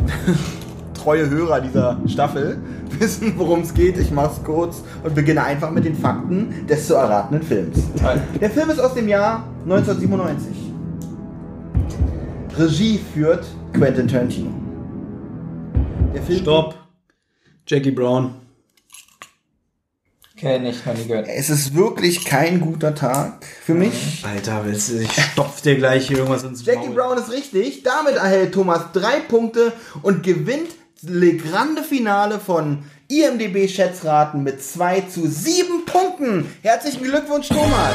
Treue 0.95 1.29
Hörer 1.29 1.61
dieser 1.61 2.01
Staffel 2.07 2.57
wissen, 2.99 3.35
worum 3.37 3.61
es 3.61 3.75
geht. 3.75 3.99
Ich 3.99 4.11
mach's 4.11 4.43
kurz 4.43 4.83
und 5.03 5.15
beginne 5.15 5.45
einfach 5.45 5.71
mit 5.71 5.85
den 5.85 5.97
Fakten 5.97 6.67
des 6.67 6.87
zu 6.87 6.95
erratenden 6.95 7.47
Films. 7.47 7.83
Toll. 8.01 8.19
Der 8.41 8.49
Film 8.49 8.71
ist 8.71 8.81
aus 8.81 8.95
dem 8.95 9.09
Jahr 9.09 9.47
1997. 9.65 10.57
Regie 12.57 12.99
führt 13.13 13.45
Quentin 13.75 14.09
Tarantino. 14.09 14.49
Der 16.15 16.23
Film 16.23 16.39
Stopp. 16.39 16.75
Jackie 17.67 17.91
Brown. 17.91 18.44
Kenn 20.45 20.67
ich, 20.67 20.85
noch 20.85 20.93
nie 20.93 21.07
gehört. 21.07 21.27
Es 21.27 21.49
ist 21.49 21.75
wirklich 21.75 22.27
kein 22.27 22.61
guter 22.61 22.95
Tag 22.95 23.47
für 23.65 23.73
mich. 23.73 24.23
Alter, 24.31 24.67
willst 24.67 24.91
du, 24.91 25.01
ich 25.01 25.11
stopf 25.11 25.63
dir 25.63 25.75
gleich 25.77 26.09
hier 26.09 26.19
irgendwas 26.19 26.43
ins 26.43 26.67
Jackie 26.67 26.89
Maul. 26.89 26.97
Brown 26.97 27.17
ist 27.17 27.33
richtig. 27.33 27.83
Damit 27.83 28.17
erhält 28.17 28.53
Thomas 28.53 28.93
drei 28.93 29.21
Punkte 29.21 29.73
und 30.03 30.23
gewinnt 30.23 30.69
Le 31.01 31.39
Grande 31.39 31.83
Finale 31.83 32.39
von 32.39 32.85
IMDB 33.09 33.69
Schätzraten 33.69 34.43
mit 34.43 34.63
2 34.63 35.01
zu 35.03 35.27
7 35.27 35.87
Punkten. 35.87 36.47
Herzlichen 36.61 37.05
Glückwunsch, 37.05 37.49
Thomas. 37.49 37.95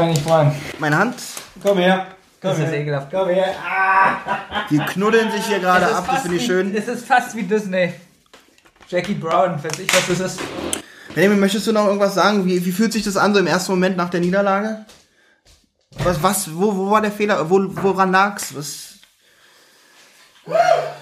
Mich 0.00 0.16
nicht 0.16 0.22
freuen. 0.26 0.52
Meine 0.78 0.98
Hand, 0.98 1.14
Komm 1.62 1.78
her. 1.78 2.06
Komm 2.40 2.50
Das 2.50 2.58
ist 2.60 2.66
her. 2.66 2.80
ekelhaft. 2.80 3.08
Komm 3.10 3.28
her. 3.28 3.54
die 4.70 4.78
knuddeln 4.78 5.30
sich 5.32 5.46
hier 5.46 5.58
gerade 5.58 5.86
ab, 5.94 6.06
das 6.10 6.22
finde 6.22 6.36
ich 6.36 6.46
schön. 6.46 6.74
Es 6.76 6.86
ist 6.88 7.06
fast 7.06 7.34
wie 7.36 7.42
Disney. 7.42 7.92
Jackie 8.88 9.14
Brown, 9.14 9.62
weiß 9.62 9.78
ich, 9.80 9.88
was 9.92 10.06
das 10.06 10.20
ist. 10.32 10.40
Benjamin, 11.14 11.40
möchtest 11.40 11.66
du 11.66 11.72
noch 11.72 11.86
irgendwas 11.86 12.14
sagen? 12.14 12.46
Wie, 12.46 12.64
wie 12.64 12.72
fühlt 12.72 12.92
sich 12.92 13.02
das 13.02 13.16
an, 13.16 13.34
so 13.34 13.40
im 13.40 13.46
ersten 13.46 13.72
Moment 13.72 13.96
nach 13.96 14.08
der 14.08 14.20
Niederlage? 14.20 14.84
Was, 16.04 16.22
was, 16.22 16.54
wo, 16.56 16.74
wo 16.76 16.90
war 16.90 17.00
der 17.00 17.10
Fehler? 17.12 17.50
Wo, 17.50 17.60
woran 17.82 18.12
lag's? 18.12 18.54
Was? 18.54 18.84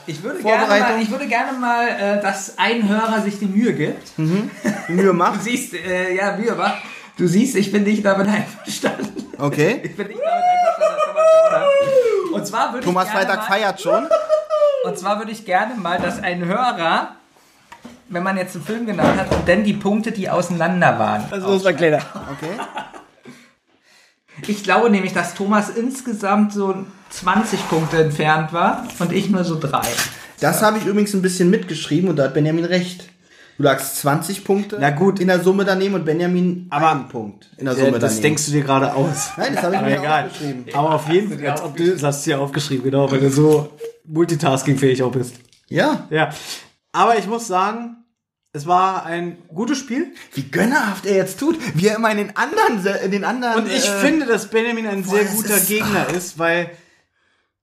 Ich 0.08 0.22
würde 0.22 0.42
gerne 0.42 0.66
mal, 0.66 1.00
ich 1.02 1.10
würde 1.10 1.26
gerne 1.28 1.56
mal 1.58 1.86
äh, 1.88 2.20
dass 2.22 2.58
ein 2.58 2.88
Hörer 2.88 3.20
sich 3.22 3.38
die 3.38 3.46
Mühe 3.46 3.72
gibt. 3.74 4.08
Die 4.16 4.22
Mühe 4.22 4.48
Du 5.06 5.12
macht? 5.12 5.42
siehst, 5.42 5.74
äh, 5.74 6.14
ja, 6.16 6.36
Mühe 6.36 6.56
war. 6.56 6.78
Du 7.16 7.26
siehst, 7.26 7.56
ich 7.56 7.72
bin 7.72 7.84
nicht 7.84 8.04
damit 8.04 8.28
einverstanden. 8.28 9.26
Okay. 9.38 9.80
Ich 9.82 9.96
bin 9.96 10.08
nicht 10.08 10.20
damit 10.20 10.44
einverstanden, 10.44 10.96
dass 10.96 11.06
Thomas 11.06 11.24
gewonnen 11.32 12.30
hat. 12.30 12.34
Und 12.34 12.46
zwar 12.46 12.72
würde 12.72 12.84
Thomas 12.86 13.06
ich 13.06 13.12
gerne 13.12 13.26
Freitag 13.26 13.40
mal, 13.40 13.46
feiert 13.46 13.80
schon. 13.80 14.08
Und 14.84 14.98
zwar 14.98 15.18
würde 15.18 15.32
ich 15.32 15.44
gerne 15.44 15.74
mal, 15.74 15.98
dass 15.98 16.22
ein 16.22 16.44
Hörer, 16.44 17.16
wenn 18.08 18.22
man 18.22 18.36
jetzt 18.36 18.54
einen 18.54 18.64
Film 18.64 18.86
genannt 18.86 19.18
hat, 19.18 19.32
und 19.32 19.48
dann 19.48 19.64
die 19.64 19.72
Punkte, 19.72 20.12
die 20.12 20.28
auseinander 20.28 20.98
waren. 20.98 21.24
Also, 21.30 21.54
das 21.54 21.64
war 21.64 21.72
kleiner. 21.72 22.02
Okay. 22.32 22.52
Ich 24.46 24.62
glaube 24.62 24.90
nämlich, 24.90 25.14
dass 25.14 25.34
Thomas 25.34 25.70
insgesamt 25.70 26.52
so 26.52 26.84
20 27.08 27.68
Punkte 27.70 28.02
entfernt 28.02 28.52
war 28.52 28.86
und 28.98 29.12
ich 29.12 29.30
nur 29.30 29.44
so 29.44 29.58
drei. 29.58 29.86
Das 30.40 30.60
habe 30.60 30.76
ich 30.76 30.84
übrigens 30.84 31.14
ein 31.14 31.22
bisschen 31.22 31.48
mitgeschrieben 31.48 32.10
und 32.10 32.16
da 32.16 32.24
hat 32.24 32.34
Benjamin 32.34 32.66
recht. 32.66 33.08
Du 33.56 33.62
lagst 33.62 33.96
20 33.98 34.44
Punkte 34.44 34.76
Na 34.78 34.90
gut. 34.90 35.18
in 35.18 35.28
der 35.28 35.40
Summe 35.42 35.64
daneben 35.64 35.94
und 35.94 36.04
Benjamin 36.04 36.66
Aber- 36.70 36.90
einen 36.90 37.08
Punkt 37.08 37.50
in 37.56 37.64
der 37.64 37.74
Summe 37.74 37.92
das 37.92 38.00
daneben. 38.12 38.22
denkst 38.22 38.46
du 38.46 38.52
dir 38.52 38.62
gerade 38.62 38.92
aus. 38.94 39.30
Nein, 39.36 39.54
das 39.54 39.62
habe 39.62 39.74
ich 39.74 39.80
Aber 39.80 39.88
mir 39.90 39.98
egal. 39.98 40.26
aufgeschrieben. 40.26 40.64
Aber 40.74 40.94
auf 40.94 41.08
jeden 41.08 41.38
Fall, 41.38 41.48
als 41.48 41.62
ob 41.62 41.76
du 41.76 41.90
das 41.92 42.02
hast 42.02 42.26
du 42.26 42.30
dir 42.30 42.40
aufgeschrieben, 42.40 42.84
genau, 42.84 43.10
weil 43.10 43.20
du 43.20 43.30
so 43.30 43.70
multitaskingfähig 44.04 45.02
auch 45.02 45.10
bist. 45.12 45.36
Ja. 45.68 46.06
Ja. 46.10 46.30
Aber 46.92 47.16
ich 47.18 47.26
muss 47.26 47.46
sagen, 47.46 47.96
es 48.52 48.66
war 48.66 49.04
ein 49.06 49.38
gutes 49.48 49.78
Spiel. 49.78 50.12
Wie 50.34 50.42
gönnerhaft 50.44 51.06
er 51.06 51.16
jetzt 51.16 51.38
tut. 51.40 51.58
Wie 51.74 51.88
er 51.88 51.96
immer 51.96 52.10
in 52.10 52.18
den 52.18 52.36
anderen, 52.36 52.84
in 53.04 53.10
den 53.10 53.24
anderen. 53.24 53.64
Und 53.64 53.68
ich 53.70 53.86
äh, 53.88 54.00
finde, 54.00 54.26
dass 54.26 54.48
Benjamin 54.50 54.86
ein 54.86 55.04
sehr 55.04 55.24
das 55.24 55.34
guter 55.34 55.56
ist- 55.56 55.68
Gegner 55.68 56.08
ist, 56.14 56.38
weil 56.38 56.70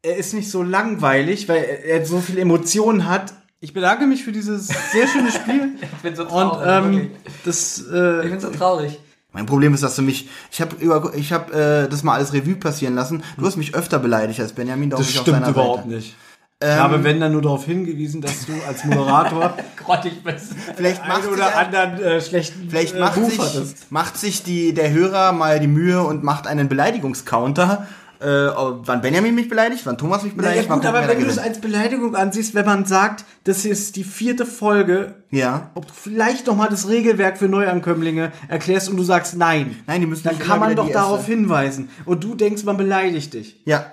er 0.01 0.17
ist 0.17 0.33
nicht 0.33 0.49
so 0.51 0.63
langweilig, 0.63 1.47
weil 1.47 1.63
er 1.63 1.85
er 1.85 2.05
so 2.05 2.19
viele 2.19 2.41
Emotionen 2.41 3.07
hat. 3.07 3.33
Ich 3.63 3.71
bedanke 3.71 4.05
mich 4.07 4.25
für 4.25 4.33
dieses 4.33 4.67
sehr 4.67 5.07
schöne 5.07 5.31
Spiel. 5.31 5.75
Ich 5.81 6.01
bin 6.01 6.17
so 6.17 6.27
Und 6.27 6.59
ähm, 6.65 7.11
das 7.45 7.79
ich 7.79 7.93
äh, 7.93 8.27
bin 8.27 8.37
so 8.37 8.49
traurig. 8.49 8.99
Mein 9.31 9.45
Problem 9.45 9.73
ist, 9.73 9.83
dass 9.83 9.95
du 9.95 10.01
mich. 10.01 10.27
Ich 10.51 10.59
habe 10.59 10.75
über, 10.75 11.13
ich 11.15 11.31
habe 11.31 11.85
äh, 11.85 11.89
das 11.89 12.03
mal 12.03 12.15
alles 12.15 12.33
Revue 12.33 12.55
passieren 12.55 12.93
lassen. 12.93 13.23
Du 13.37 13.45
hast 13.45 13.55
mich 13.55 13.73
öfter 13.73 13.99
beleidigt 13.99 14.41
als 14.41 14.51
Benjamin. 14.51 14.89
darum 14.89 15.05
das 15.05 15.13
ich 15.13 15.17
stimmt 15.17 15.37
seiner 15.37 15.49
überhaupt 15.51 15.83
Seite. 15.83 15.95
nicht. 15.95 16.15
Ich 16.61 16.69
habe 16.69 17.05
wenn 17.05 17.21
dann 17.21 17.31
nur 17.31 17.41
darauf 17.41 17.65
hingewiesen, 17.65 18.21
dass 18.21 18.45
du 18.45 18.53
als 18.67 18.83
Moderator 18.83 19.57
Grottig 19.77 20.23
bist. 20.25 20.53
Vielleicht 20.75 21.07
macht 21.07 21.23
einen 21.23 21.23
sich, 21.23 21.33
oder 21.33 21.57
anderen 21.57 22.01
äh, 22.01 22.21
schlechten 22.21 22.69
vielleicht 22.69 22.95
äh, 22.95 22.99
macht, 22.99 23.17
Ruf 23.17 23.33
sich, 23.33 23.75
macht 23.89 24.17
sich 24.17 24.43
die, 24.43 24.73
der 24.73 24.91
Hörer 24.91 25.31
mal 25.31 25.61
die 25.61 25.67
Mühe 25.67 26.03
und 26.03 26.23
macht 26.23 26.47
einen 26.47 26.67
Beleidigungscounter. 26.67 27.87
Äh, 28.23 28.51
wann 28.85 29.01
Benjamin 29.01 29.35
mich 29.35 29.49
beleidigt, 29.49 29.85
wann 29.85 29.97
Thomas 29.97 30.23
mich 30.23 30.31
Ja, 30.31 30.37
beleidigt. 30.37 30.63
gut, 30.63 30.69
mal 30.69 30.75
gucken, 30.75 30.95
aber 30.95 31.07
wenn 31.09 31.19
du 31.19 31.25
es 31.29 31.37
als 31.37 31.59
Beleidigung 31.59 32.15
ansiehst, 32.15 32.55
wenn 32.55 32.65
man 32.65 32.85
sagt, 32.85 33.25
das 33.43 33.65
ist 33.65 33.97
die 33.97 34.05
vierte 34.05 34.45
Folge, 34.45 35.15
Ja. 35.29 35.71
ob 35.75 35.87
du 35.87 35.93
vielleicht 35.93 36.47
noch 36.47 36.55
mal 36.55 36.69
das 36.69 36.87
Regelwerk 36.87 37.37
für 37.37 37.49
Neuankömmlinge 37.49 38.31
erklärst 38.47 38.89
und 38.89 38.95
du 38.97 39.03
sagst 39.03 39.35
nein, 39.35 39.75
Nein, 39.87 39.99
die 40.01 40.07
müssen 40.07 40.23
dann 40.23 40.39
kann 40.39 40.59
man 40.61 40.75
doch 40.75 40.89
darauf 40.89 41.17
erste- 41.19 41.31
hinweisen. 41.33 41.89
Und 42.05 42.23
du 42.23 42.33
denkst, 42.35 42.63
man 42.63 42.77
beleidigt 42.77 43.33
dich. 43.33 43.61
Ja. 43.65 43.85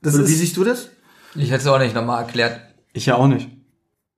Das 0.00 0.14
ist- 0.14 0.28
wie 0.30 0.34
siehst 0.34 0.56
du 0.56 0.64
das? 0.64 0.88
Ich 1.34 1.50
hätte 1.50 1.60
es 1.62 1.66
auch 1.66 1.78
nicht 1.78 1.94
nochmal 1.94 2.22
erklärt. 2.22 2.60
Ich 2.94 3.06
ja 3.06 3.16
auch 3.16 3.26
nicht. 3.26 3.50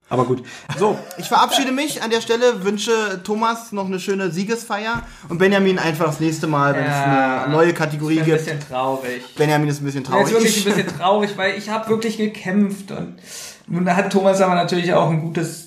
Aber 0.08 0.24
gut. 0.24 0.44
So, 0.78 0.96
Ich 1.18 1.26
verabschiede 1.26 1.72
mich 1.72 2.02
an 2.02 2.10
der 2.10 2.20
Stelle, 2.20 2.62
wünsche 2.64 3.20
Thomas 3.24 3.72
noch 3.72 3.86
eine 3.86 3.98
schöne 3.98 4.30
Siegesfeier 4.30 5.02
und 5.28 5.38
Benjamin 5.38 5.78
einfach 5.80 6.06
das 6.06 6.20
nächste 6.20 6.46
Mal, 6.46 6.74
wenn 6.74 6.84
es 6.84 6.94
eine 6.94 7.52
neue 7.52 7.72
Kategorie 7.72 8.18
Ich 8.18 8.24
bin 8.24 8.32
ein 8.34 8.36
gibt. 8.38 8.44
bisschen 8.46 8.68
traurig. 8.68 9.22
Benjamin 9.36 9.68
ist 9.68 9.80
ein 9.82 9.84
bisschen 9.84 10.04
Ja, 10.04 10.10
traurig. 10.10 10.26
Jetzt 10.28 10.32
wirklich 10.34 10.56
Ich- 10.58 10.66
ein 10.66 10.74
bisschen 10.76 10.98
traurig, 10.98 11.30
weil 11.36 11.58
ich 11.58 11.68
habe 11.70 11.88
wirklich 11.88 12.18
gekämpft 12.18 12.92
und 12.92 13.16
nun 13.66 13.94
hat 13.96 14.12
Thomas 14.12 14.40
aber 14.40 14.54
natürlich 14.54 14.92
auch 14.92 15.10
ein 15.10 15.20
gutes 15.22 15.64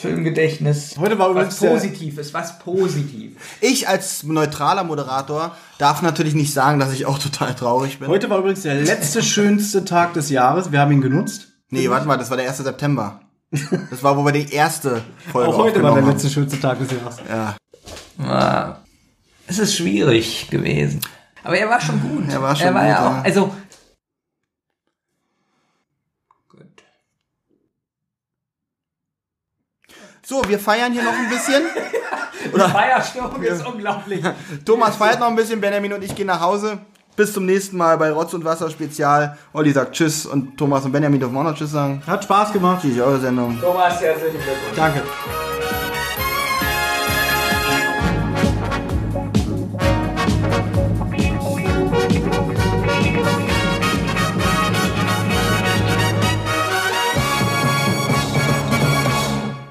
Filmgedächtnis. 0.00 0.94
Heute 0.98 1.18
war 1.18 1.30
übrigens 1.30 1.60
was 1.60 1.68
positiv 1.70 2.18
ist, 2.18 2.34
was 2.34 2.58
positiv. 2.58 3.32
Ich 3.60 3.88
als 3.88 4.22
neutraler 4.24 4.84
Moderator 4.84 5.56
darf 5.78 6.02
natürlich 6.02 6.34
nicht 6.34 6.52
sagen, 6.52 6.78
dass 6.78 6.92
ich 6.92 7.06
auch 7.06 7.18
total 7.18 7.54
traurig 7.54 7.98
bin. 7.98 8.08
heute 8.08 8.30
war 8.30 8.38
übrigens 8.38 8.62
der 8.62 8.74
letzte 8.76 9.22
schönste 9.22 9.84
Tag 9.84 10.14
des 10.14 10.30
Jahres. 10.30 10.72
Wir 10.72 10.80
haben 10.80 10.92
ihn 10.92 11.02
genutzt. 11.02 11.48
Nee, 11.70 11.90
warte 11.90 12.06
mal, 12.06 12.16
das 12.16 12.30
war 12.30 12.36
der 12.36 12.46
1. 12.46 12.62
September. 12.64 13.20
Das 13.50 14.02
war, 14.02 14.16
wo 14.16 14.24
wir 14.24 14.32
die 14.32 14.52
erste 14.52 15.02
Folge 15.30 15.50
Auch 15.50 15.58
heute 15.58 15.82
war 15.82 15.94
der 15.94 16.02
letzte 16.04 16.28
schönste 16.28 16.60
Tag 16.60 16.78
des 16.78 16.90
Jahres. 16.90 17.18
Ah, 18.18 18.78
Es 19.46 19.58
ist 19.58 19.76
schwierig 19.76 20.48
gewesen. 20.50 21.00
Aber 21.44 21.56
er 21.56 21.68
war 21.68 21.80
schon 21.80 22.00
gut. 22.00 22.28
Er 22.28 22.42
war 22.42 22.56
schon 22.56 22.66
er 22.66 22.74
war 22.74 22.82
gut, 22.82 22.90
ja 22.90 23.06
auch, 23.06 23.12
ja. 23.12 23.22
also. 23.22 23.54
Gut. 26.48 26.82
So, 30.24 30.42
wir 30.48 30.58
feiern 30.58 30.92
hier 30.92 31.04
noch 31.04 31.12
ein 31.12 31.28
bisschen. 31.28 31.62
Die 32.44 32.60
Feierstimmung 32.60 33.42
ist 33.42 33.64
unglaublich. 33.66 34.24
Thomas 34.64 34.96
feiert 34.96 35.20
noch 35.20 35.28
ein 35.28 35.36
bisschen, 35.36 35.60
Benjamin 35.60 35.92
und 35.92 36.02
ich 36.02 36.14
gehen 36.14 36.26
nach 36.26 36.40
Hause. 36.40 36.80
Bis 37.16 37.32
zum 37.32 37.46
nächsten 37.46 37.78
Mal 37.78 37.96
bei 37.96 38.12
Rotz 38.12 38.34
und 38.34 38.44
Wasser 38.44 38.68
Spezial. 38.68 39.38
Olli 39.54 39.72
sagt 39.72 39.92
Tschüss 39.92 40.26
und 40.26 40.58
Thomas 40.58 40.84
und 40.84 40.92
Benjamin 40.92 41.18
dürfen 41.18 41.36
auch 41.36 41.44
noch 41.44 41.54
Tschüss 41.54 41.72
sagen. 41.72 42.02
Hat 42.06 42.24
Spaß 42.24 42.52
gemacht. 42.52 42.82
Tschüss, 42.82 43.00
eure 43.00 43.18
Sendung. 43.18 43.58
Thomas, 43.58 44.00
herzlichen 44.00 44.32
Glückwunsch. 44.32 44.76
Danke. 44.76 45.02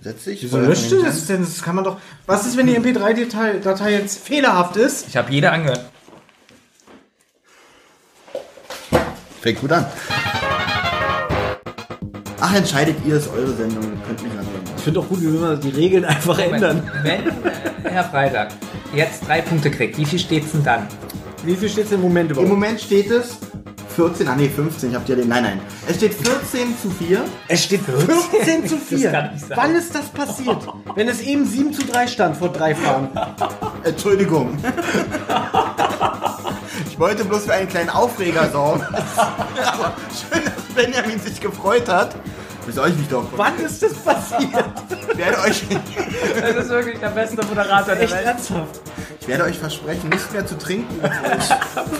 Setz 0.00 0.24
dich. 0.24 0.42
Wieso 0.42 0.58
löscht 0.58 0.90
du 0.92 1.02
das 1.02 1.26
denn? 1.26 1.40
Das 1.40 1.62
kann 1.62 1.74
man 1.74 1.84
doch. 1.84 1.98
Was 2.26 2.46
ist, 2.46 2.56
wenn 2.56 2.66
die 2.66 2.78
MP3-Datei 2.78 3.58
Datei 3.58 3.92
jetzt 3.92 4.18
fehlerhaft 4.18 4.76
ist? 4.76 5.08
Ich 5.08 5.16
habe 5.16 5.32
jede 5.32 5.50
angehört. 5.50 5.86
Fängt 9.40 9.60
gut 9.60 9.72
an. 9.72 9.86
Ach, 12.40 12.54
entscheidet 12.54 12.96
ihr, 13.06 13.16
ist 13.16 13.28
eure 13.28 13.54
Sendung. 13.54 13.82
Ihr 13.82 14.06
könnt 14.06 14.22
mich 14.22 14.32
anhören. 14.32 14.62
Ich 14.76 14.82
finde 14.82 15.00
auch 15.00 15.08
gut, 15.08 15.20
wie 15.22 15.32
wir 15.32 15.56
die 15.56 15.70
Regeln 15.70 16.04
einfach 16.04 16.38
ändern. 16.38 16.88
Wenn 17.02 17.26
äh, 17.26 17.30
Herr 17.84 18.04
Freitag 18.04 18.52
jetzt 18.94 19.26
drei 19.26 19.40
Punkte 19.40 19.70
kriegt, 19.70 19.96
wie 19.98 20.04
viel 20.04 20.18
steht's 20.18 20.52
denn 20.52 20.62
dann? 20.62 20.86
Wie 21.44 21.56
viel 21.56 21.68
steht 21.68 21.86
es 21.86 21.92
im 21.92 22.02
Moment 22.02 22.30
Im 22.30 22.36
überhaupt? 22.36 22.50
Moment 22.50 22.80
steht 22.80 23.10
es 23.10 23.38
14, 23.96 24.28
ah 24.28 24.34
nee, 24.36 24.48
15, 24.48 24.90
ich 24.90 24.94
hab 24.96 25.06
dir 25.06 25.16
den, 25.16 25.28
nein, 25.28 25.42
nein. 25.42 25.60
Es 25.88 25.96
steht 25.96 26.14
14 26.14 26.74
zu 26.80 26.90
4. 26.90 27.24
Es 27.48 27.64
steht 27.64 27.80
15 27.80 28.68
zu 28.68 28.76
4. 28.88 29.10
kann 29.10 29.32
nicht 29.32 29.46
sein. 29.48 29.56
Wann 29.56 29.74
ist 29.74 29.94
das 29.94 30.08
passiert? 30.10 30.58
Wenn 30.94 31.08
es 31.08 31.22
eben 31.22 31.46
7 31.46 31.72
zu 31.72 31.82
3 31.86 32.06
stand 32.06 32.36
vor 32.36 32.50
drei 32.50 32.74
Fahren. 32.74 33.08
Entschuldigung. 33.84 34.58
Ich 36.90 36.98
wollte 36.98 37.24
bloß 37.24 37.44
für 37.44 37.52
einen 37.54 37.68
kleinen 37.68 37.90
Aufreger 37.90 38.50
sorgen. 38.50 38.82
Aber 38.82 39.92
schön, 40.30 40.42
dass 40.44 40.84
Benjamin 40.84 41.18
sich 41.18 41.40
gefreut 41.40 41.88
hat. 41.88 42.14
Bis 42.66 42.78
euch 42.78 42.96
mich 42.96 43.08
doch. 43.08 43.24
Wann 43.36 43.56
ist 43.60 43.80
das 43.82 43.94
passiert? 43.94 44.64
Ich 45.12 45.16
werde 45.18 45.38
euch, 45.42 45.62
Das 46.40 46.64
ist 46.64 46.70
wirklich 46.70 46.98
der 46.98 47.08
beste 47.10 47.44
Moderator 47.46 47.94
der 47.94 48.02
Echt 48.02 48.12
ernsthaft? 48.12 48.80
ich 49.20 49.28
werde 49.28 49.44
euch 49.44 49.58
versprechen, 49.58 50.08
nicht 50.10 50.32
mehr 50.32 50.44
zu 50.44 50.58
trinken. 50.58 51.00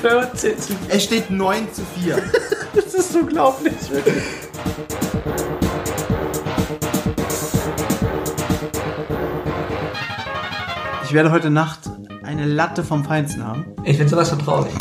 Welt. 0.03 0.57
Es 0.89 1.05
steht 1.05 1.31
9 1.31 1.73
zu 1.73 1.83
4. 2.01 2.19
Das 2.75 2.95
ist 2.95 3.15
unglaublich, 3.15 3.75
wirklich. 3.91 4.23
Ich 11.05 11.13
werde 11.13 11.31
heute 11.31 11.51
Nacht 11.51 11.81
eine 12.25 12.47
Latte 12.47 12.83
vom 12.83 13.05
Feinsten 13.05 13.47
haben. 13.47 13.65
Ich 13.85 13.99
bin 13.99 14.09
sowas 14.09 14.31
von 14.31 14.39
traurig. 14.41 14.73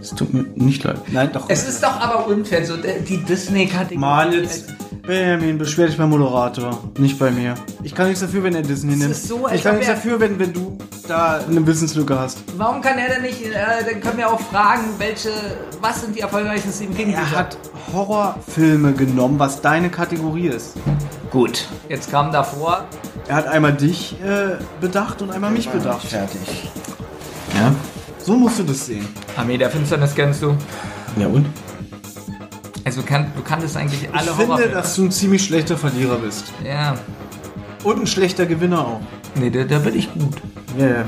Es 0.00 0.10
tut 0.10 0.32
mir 0.32 0.44
nicht 0.54 0.84
leid. 0.84 1.00
Nein, 1.10 1.30
doch. 1.32 1.46
Es 1.48 1.66
ist 1.66 1.82
doch 1.82 1.98
aber 2.00 2.26
unfair, 2.26 2.64
so 2.64 2.76
die 2.76 3.24
Disney-Kategorie. 3.24 3.98
Mann, 3.98 4.32
jetzt. 4.32 4.66
Benjamin, 5.08 5.56
beschwer 5.56 5.86
dich 5.86 5.96
beim 5.96 6.10
Moderator, 6.10 6.78
nicht 6.98 7.18
bei 7.18 7.30
mir. 7.30 7.54
Ich 7.82 7.94
kann 7.94 8.08
nichts 8.08 8.20
dafür, 8.20 8.42
wenn 8.42 8.54
er 8.54 8.60
Disney 8.60 8.94
nimmt. 8.94 9.10
ist 9.10 9.26
so, 9.26 9.48
ich 9.48 9.62
kann 9.62 9.76
nichts 9.76 9.88
dafür, 9.88 10.20
wenn, 10.20 10.38
wenn 10.38 10.52
du 10.52 10.76
da 11.08 11.40
eine 11.48 11.66
Wissenslücke 11.66 12.18
hast. 12.18 12.40
Warum 12.58 12.82
kann 12.82 12.98
er 12.98 13.08
denn 13.08 13.22
nicht, 13.22 13.42
äh, 13.42 13.54
dann 13.90 14.02
können 14.02 14.18
wir 14.18 14.30
auch 14.30 14.38
fragen, 14.38 14.82
welche, 14.98 15.30
was 15.80 16.02
sind 16.02 16.14
die 16.14 16.20
erfolgreichsten 16.20 16.70
Stephen 16.70 16.94
King 16.94 17.14
Er 17.14 17.30
hat 17.30 17.56
Horrorfilme 17.90 18.92
genommen, 18.92 19.38
was 19.38 19.62
deine 19.62 19.88
Kategorie 19.88 20.48
ist. 20.48 20.74
Gut. 21.30 21.66
Jetzt 21.88 22.10
kam 22.10 22.30
davor, 22.30 22.84
Er 23.28 23.36
hat 23.36 23.46
einmal 23.46 23.72
dich 23.72 24.14
äh, 24.22 24.62
bedacht 24.78 25.22
und 25.22 25.30
einmal 25.30 25.52
mich 25.52 25.70
bedacht. 25.70 26.06
Fertig. 26.06 26.70
Ja. 27.54 27.74
So 28.18 28.36
musst 28.36 28.58
du 28.58 28.62
das 28.62 28.84
sehen. 28.84 29.08
Armee 29.38 29.56
der 29.56 29.70
Finsternis 29.70 30.14
kennst 30.14 30.42
du. 30.42 30.54
Ja 31.18 31.28
und? 31.28 31.46
Also 32.88 33.02
du, 33.02 33.06
kann, 33.06 33.30
du 33.36 33.42
kanntest 33.42 33.76
eigentlich 33.76 34.08
alle 34.14 34.30
Ich 34.30 34.36
finde, 34.36 34.70
dass 34.70 34.96
du 34.96 35.04
ein 35.04 35.10
ziemlich 35.10 35.44
schlechter 35.44 35.76
Verlierer 35.76 36.16
bist. 36.16 36.44
Ja. 36.64 36.96
Und 37.84 38.00
ein 38.00 38.06
schlechter 38.06 38.46
Gewinner 38.46 38.80
auch. 38.80 39.00
Nee, 39.34 39.50
da, 39.50 39.64
da 39.64 39.78
bin 39.80 39.94
ich 39.94 40.10
gut. 40.14 40.36
Ja. 40.78 41.04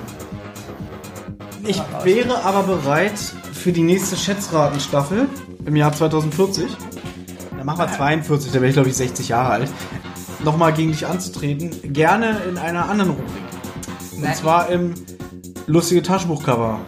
Ich 1.67 1.81
wäre 2.05 2.45
aber 2.45 2.65
bereit 2.65 3.19
für 3.55 3.73
die 3.73 3.83
nächste 3.83 4.19
Schätzratenstaffel 4.19 5.27
im 5.65 5.75
Jahr 5.75 5.95
2040. 5.95 6.67
Da 7.57 7.65
machen 7.65 7.79
wir 7.79 7.91
42, 7.91 8.53
da 8.53 8.61
wäre 8.61 8.69
ich 8.69 8.75
glaube 8.75 8.91
ich 8.91 8.97
60 8.97 9.31
Jahre 9.31 9.49
alt. 9.49 9.71
Nochmal 10.45 10.75
gegen 10.75 10.93
dich 10.93 11.07
anzutreten. 11.07 11.71
Gerne 11.95 12.43
in 12.47 12.59
einer 12.59 12.91
anderen 12.91 13.13
Rubrik. 13.13 13.27
Und 14.13 14.21
Nein. 14.21 14.35
zwar 14.35 14.69
im 14.69 14.93
lustige 15.67 16.03
Taschenbuchcover. 16.03 16.79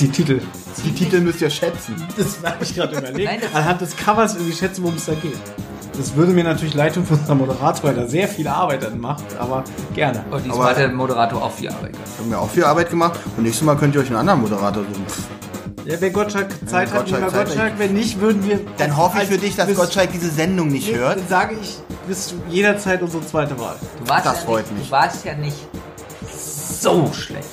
Die 0.00 0.08
Titel. 0.08 0.40
Die 0.84 0.92
Titel 0.94 1.20
müsst 1.20 1.40
ihr 1.40 1.50
schätzen. 1.50 1.94
Das 2.16 2.38
habe 2.44 2.62
ich 2.64 2.74
gerade 2.74 2.96
überlegt. 2.98 3.28
Nein, 3.30 3.40
das- 3.40 3.54
Anhand 3.54 3.80
des 3.80 3.96
Covers 3.96 4.34
irgendwie 4.34 4.54
schätzen, 4.56 4.82
worum 4.82 4.96
es 4.96 5.06
da 5.06 5.14
geht. 5.14 5.38
Das 5.96 6.14
würde 6.16 6.32
mir 6.32 6.44
natürlich 6.44 6.74
leid 6.74 6.94
tun 6.94 7.04
für 7.04 7.14
unseren 7.14 7.38
Moderator, 7.38 7.90
weil 7.90 7.98
er 7.98 8.08
sehr 8.08 8.26
viel 8.28 8.48
Arbeit 8.48 8.82
dann 8.84 8.98
macht, 8.98 9.24
aber 9.38 9.64
gerne. 9.94 10.24
Und 10.30 10.44
diesmal 10.44 10.60
Aber- 10.60 10.70
hat 10.70 10.78
der 10.78 10.88
Moderator 10.88 11.42
auch 11.42 11.52
viel 11.52 11.68
Arbeit 11.68 11.92
gehabt. 11.92 12.08
Ich 12.12 12.18
habe 12.18 12.28
mir 12.30 12.38
auch 12.38 12.48
viel 12.50 12.64
Arbeit 12.64 12.88
gemacht 12.90 13.18
und 13.36 13.42
nächstes 13.42 13.64
Mal 13.66 13.76
könnt 13.76 13.94
ihr 13.94 14.00
euch 14.00 14.06
einen 14.06 14.16
anderen 14.16 14.40
Moderator 14.40 14.82
suchen. 14.84 15.04
Ja, 15.84 16.00
wenn 16.00 16.12
Gottschalk 16.12 16.48
Zeit 16.66 16.90
hat, 16.92 16.98
Gottschalk 17.00 17.22
wir 17.22 17.28
Zeit 17.30 17.46
Gottschalk. 17.48 17.72
Wenn 17.78 17.94
nicht, 17.94 18.20
würden 18.20 18.46
wir. 18.46 18.60
Dann 18.78 18.96
hoffe 18.96 19.18
ich 19.22 19.28
für 19.28 19.38
dich, 19.38 19.56
dass 19.56 19.74
Gottschalk 19.74 20.12
diese 20.12 20.30
Sendung 20.30 20.68
nicht 20.68 20.88
Nee, 20.92 20.96
hört. 20.98 21.18
Dann 21.18 21.28
sage 21.28 21.56
ich, 21.60 21.76
bist 22.06 22.32
du 22.32 22.36
jederzeit 22.52 23.02
unsere 23.02 23.26
zweite 23.26 23.58
Wahl. 23.58 23.76
Du 24.02 24.08
warst 24.08 24.26
Das 24.26 24.36
ja 24.36 24.40
freut 24.42 24.64
nicht, 24.70 24.78
mich. 24.78 24.86
Du 24.86 24.92
warst 24.92 25.24
ja 25.24 25.34
nicht 25.34 25.56
so 26.80 27.10
schlecht. 27.12 27.48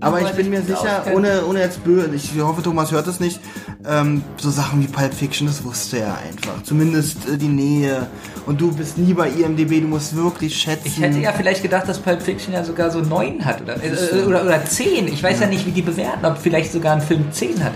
Aber 0.00 0.22
ich 0.22 0.30
bin 0.30 0.48
mir 0.50 0.62
sicher, 0.62 1.04
ohne, 1.14 1.44
ohne 1.44 1.60
jetzt 1.60 1.84
böse, 1.84 2.10
ich 2.14 2.40
hoffe, 2.40 2.62
Thomas 2.62 2.90
hört 2.90 3.06
es 3.06 3.20
nicht, 3.20 3.40
ähm, 3.86 4.22
so 4.38 4.50
Sachen 4.50 4.82
wie 4.82 4.86
Pulp 4.86 5.12
Fiction, 5.12 5.46
das 5.46 5.62
wusste 5.64 5.98
er 5.98 6.18
einfach. 6.18 6.62
Zumindest 6.62 7.28
äh, 7.28 7.36
die 7.36 7.48
Nähe. 7.48 8.06
Und 8.46 8.60
du 8.60 8.72
bist 8.72 8.96
nie 8.96 9.12
bei 9.12 9.28
IMDB, 9.28 9.80
du 9.80 9.88
musst 9.88 10.16
wirklich 10.16 10.56
schätzen. 10.56 10.86
Ich 10.86 11.00
hätte 11.00 11.18
ja 11.18 11.32
vielleicht 11.32 11.62
gedacht, 11.62 11.88
dass 11.88 11.98
Pulp 11.98 12.22
Fiction 12.22 12.54
ja 12.54 12.64
sogar 12.64 12.90
so 12.90 13.00
9 13.00 13.44
hat 13.44 13.60
oder, 13.62 13.76
äh, 13.82 14.22
oder, 14.26 14.42
oder 14.42 14.64
10. 14.64 15.08
Ich 15.08 15.22
weiß 15.22 15.40
ja. 15.40 15.46
nicht, 15.46 15.66
wie 15.66 15.72
die 15.72 15.82
bewerten, 15.82 16.24
ob 16.24 16.38
vielleicht 16.38 16.72
sogar 16.72 16.94
ein 16.94 17.02
Film 17.02 17.30
10 17.30 17.62
hat. 17.62 17.72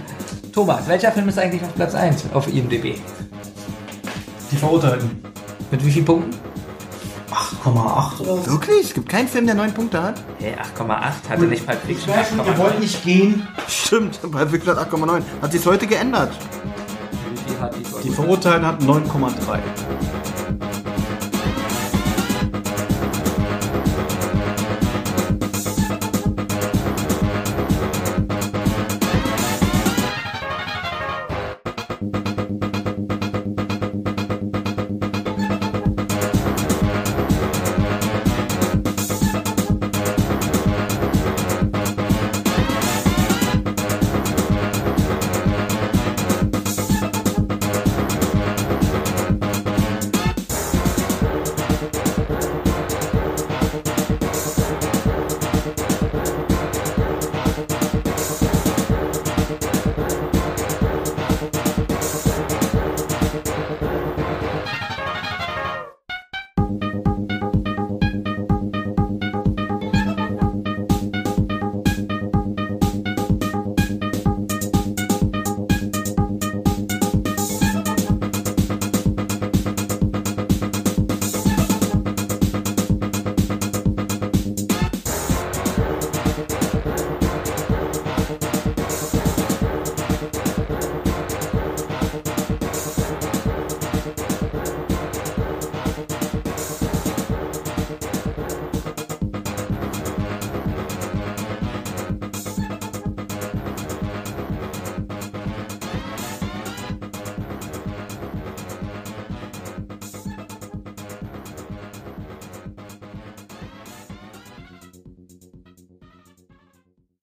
Thomas, 0.52 0.88
welcher 0.88 1.12
Film 1.12 1.28
ist 1.28 1.38
eigentlich 1.38 1.62
auf 1.62 1.74
Platz 1.74 1.94
1 1.94 2.24
auf 2.32 2.48
IMDb? 2.48 2.96
Die 4.50 4.56
Verurteilten. 4.56 5.10
Mit 5.70 5.84
wie 5.84 5.90
vielen 5.90 6.04
Punkten? 6.04 6.53
8,8 7.34 8.20
oder 8.20 8.42
so. 8.42 8.46
Wirklich? 8.52 8.84
Es 8.84 8.94
gibt 8.94 9.08
keinen 9.08 9.28
Film, 9.28 9.46
der 9.46 9.54
neun 9.56 9.72
Punkte 9.74 10.02
hat? 10.02 10.22
Hey, 10.38 10.54
8,8 10.78 11.28
hatte 11.28 11.42
nicht 11.44 11.66
Pulp 11.66 11.80
Fiction. 11.84 12.14
Wir 12.44 12.58
wollten 12.58 12.80
nicht 12.80 13.02
gehen. 13.04 13.46
Stimmt, 13.68 14.20
Pulp 14.30 14.50
Fiction 14.50 14.76
hat 14.76 14.92
8,9. 14.92 15.22
Hat 15.42 15.52
sich 15.52 15.66
heute 15.66 15.86
geändert. 15.86 16.32
Hat? 17.60 17.74
Die 18.02 18.10
Verurteilten 18.10 18.66
hatten 18.66 18.84
9,3. 18.88 19.58